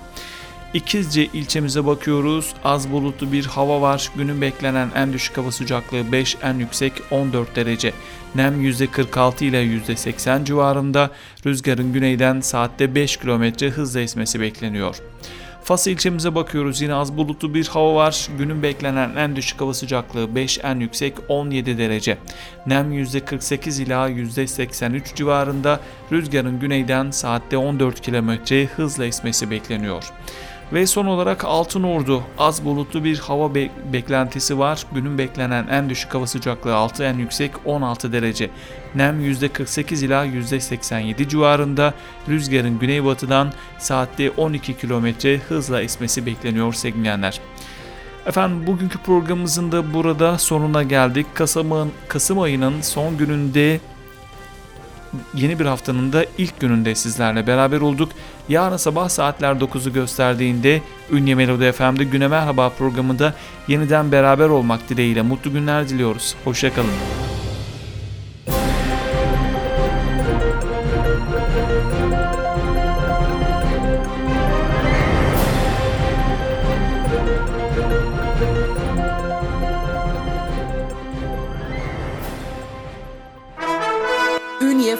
İkizce 0.74 1.24
ilçemize 1.24 1.86
bakıyoruz. 1.86 2.54
Az 2.64 2.92
bulutlu 2.92 3.32
bir 3.32 3.44
hava 3.44 3.80
var. 3.80 4.10
Günün 4.16 4.40
beklenen 4.40 4.90
en 4.94 5.12
düşük 5.12 5.36
hava 5.36 5.52
sıcaklığı 5.52 6.12
5, 6.12 6.36
en 6.42 6.54
yüksek 6.54 6.92
14 7.10 7.56
derece. 7.56 7.92
Nem 8.34 8.62
%46 8.64 9.44
ile 9.44 9.62
%80 9.62 10.44
civarında. 10.44 11.10
Rüzgarın 11.46 11.92
güneyden 11.92 12.40
saatte 12.40 12.94
5 12.94 13.16
km 13.16 13.44
hızla 13.66 14.00
esmesi 14.00 14.40
bekleniyor. 14.40 14.96
Fas 15.64 15.86
ilçemize 15.86 16.34
bakıyoruz. 16.34 16.80
Yine 16.80 16.94
az 16.94 17.16
bulutlu 17.16 17.54
bir 17.54 17.66
hava 17.66 17.94
var. 17.94 18.28
Günün 18.38 18.62
beklenen 18.62 19.16
en 19.16 19.36
düşük 19.36 19.60
hava 19.60 19.74
sıcaklığı 19.74 20.34
5, 20.34 20.60
en 20.62 20.80
yüksek 20.80 21.14
17 21.28 21.78
derece. 21.78 22.18
Nem 22.66 22.92
%48 22.92 23.82
ila 23.82 24.10
%83 24.10 25.14
civarında. 25.14 25.80
Rüzgarın 26.12 26.60
güneyden 26.60 27.10
saatte 27.10 27.56
14 27.56 28.00
km 28.00 28.30
hızla 28.76 29.04
esmesi 29.04 29.50
bekleniyor. 29.50 30.04
Ve 30.72 30.86
son 30.86 31.06
olarak 31.06 31.44
Altın 31.44 31.82
Ordu 31.82 32.22
az 32.38 32.64
bulutlu 32.64 33.04
bir 33.04 33.18
hava 33.18 33.54
be- 33.54 33.70
beklentisi 33.92 34.58
var. 34.58 34.86
Günün 34.94 35.18
beklenen 35.18 35.66
en 35.66 35.90
düşük 35.90 36.14
hava 36.14 36.26
sıcaklığı 36.26 36.74
6 36.74 37.04
en 37.04 37.18
yüksek 37.18 37.50
16 37.64 38.12
derece. 38.12 38.50
Nem 38.94 39.20
%48 39.20 40.04
ila 40.04 40.26
%87 40.26 41.28
civarında. 41.28 41.94
Rüzgarın 42.28 42.78
güneybatıdan 42.78 43.52
saatte 43.78 44.30
12 44.30 44.74
km 44.76 45.06
hızla 45.48 45.82
esmesi 45.82 46.26
bekleniyor 46.26 46.72
sevgilenler. 46.72 47.40
Efendim 48.26 48.66
bugünkü 48.66 48.98
programımızın 48.98 49.72
da 49.72 49.94
burada 49.94 50.38
sonuna 50.38 50.82
geldik. 50.82 51.26
Kasım'ın 51.34 51.92
Kasım 52.08 52.40
ayının 52.40 52.80
son 52.80 53.18
gününde 53.18 53.80
yeni 55.34 55.58
bir 55.58 55.66
haftanın 55.66 56.12
da 56.12 56.24
ilk 56.38 56.60
gününde 56.60 56.94
sizlerle 56.94 57.46
beraber 57.46 57.80
olduk. 57.80 58.12
Yarın 58.48 58.76
sabah 58.76 59.08
saatler 59.08 59.52
9'u 59.52 59.92
gösterdiğinde 59.92 60.82
Ünye 61.12 61.34
Melodi 61.34 61.72
FM'de 61.72 62.04
Güne 62.04 62.28
Merhaba 62.28 62.68
programında 62.68 63.34
yeniden 63.68 64.12
beraber 64.12 64.48
olmak 64.48 64.88
dileğiyle 64.88 65.22
mutlu 65.22 65.52
günler 65.52 65.88
diliyoruz. 65.88 66.34
Hoşçakalın. 66.44 67.23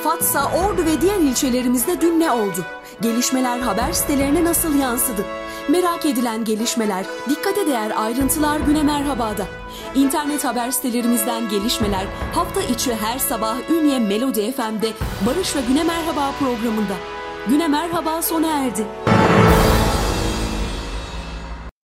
Fatsa, 0.04 0.50
Ordu 0.52 0.84
ve 0.86 1.00
diğer 1.00 1.16
ilçelerimizde 1.18 2.00
dün 2.00 2.20
ne 2.20 2.30
oldu? 2.30 2.64
Gelişmeler 3.00 3.58
haber 3.58 3.92
sitelerine 3.92 4.44
nasıl 4.44 4.74
yansıdı? 4.74 5.24
Merak 5.68 6.06
edilen 6.06 6.44
gelişmeler, 6.44 7.04
dikkate 7.28 7.66
değer 7.66 7.92
ayrıntılar 7.96 8.60
Güne 8.60 8.82
Merhaba'da. 8.82 9.46
İnternet 9.94 10.44
haber 10.44 10.70
sitelerimizden 10.70 11.48
gelişmeler 11.48 12.06
hafta 12.34 12.60
içi 12.62 12.94
her 12.94 13.18
sabah 13.18 13.70
Ünye 13.70 13.98
Melodi 13.98 14.52
FM'de 14.52 14.92
Barış 15.26 15.56
ve 15.56 15.60
Güne 15.68 15.84
Merhaba 15.84 16.32
programında. 16.38 16.94
Güne 17.48 17.68
Merhaba 17.68 18.22
sona 18.22 18.50
erdi. 18.50 19.13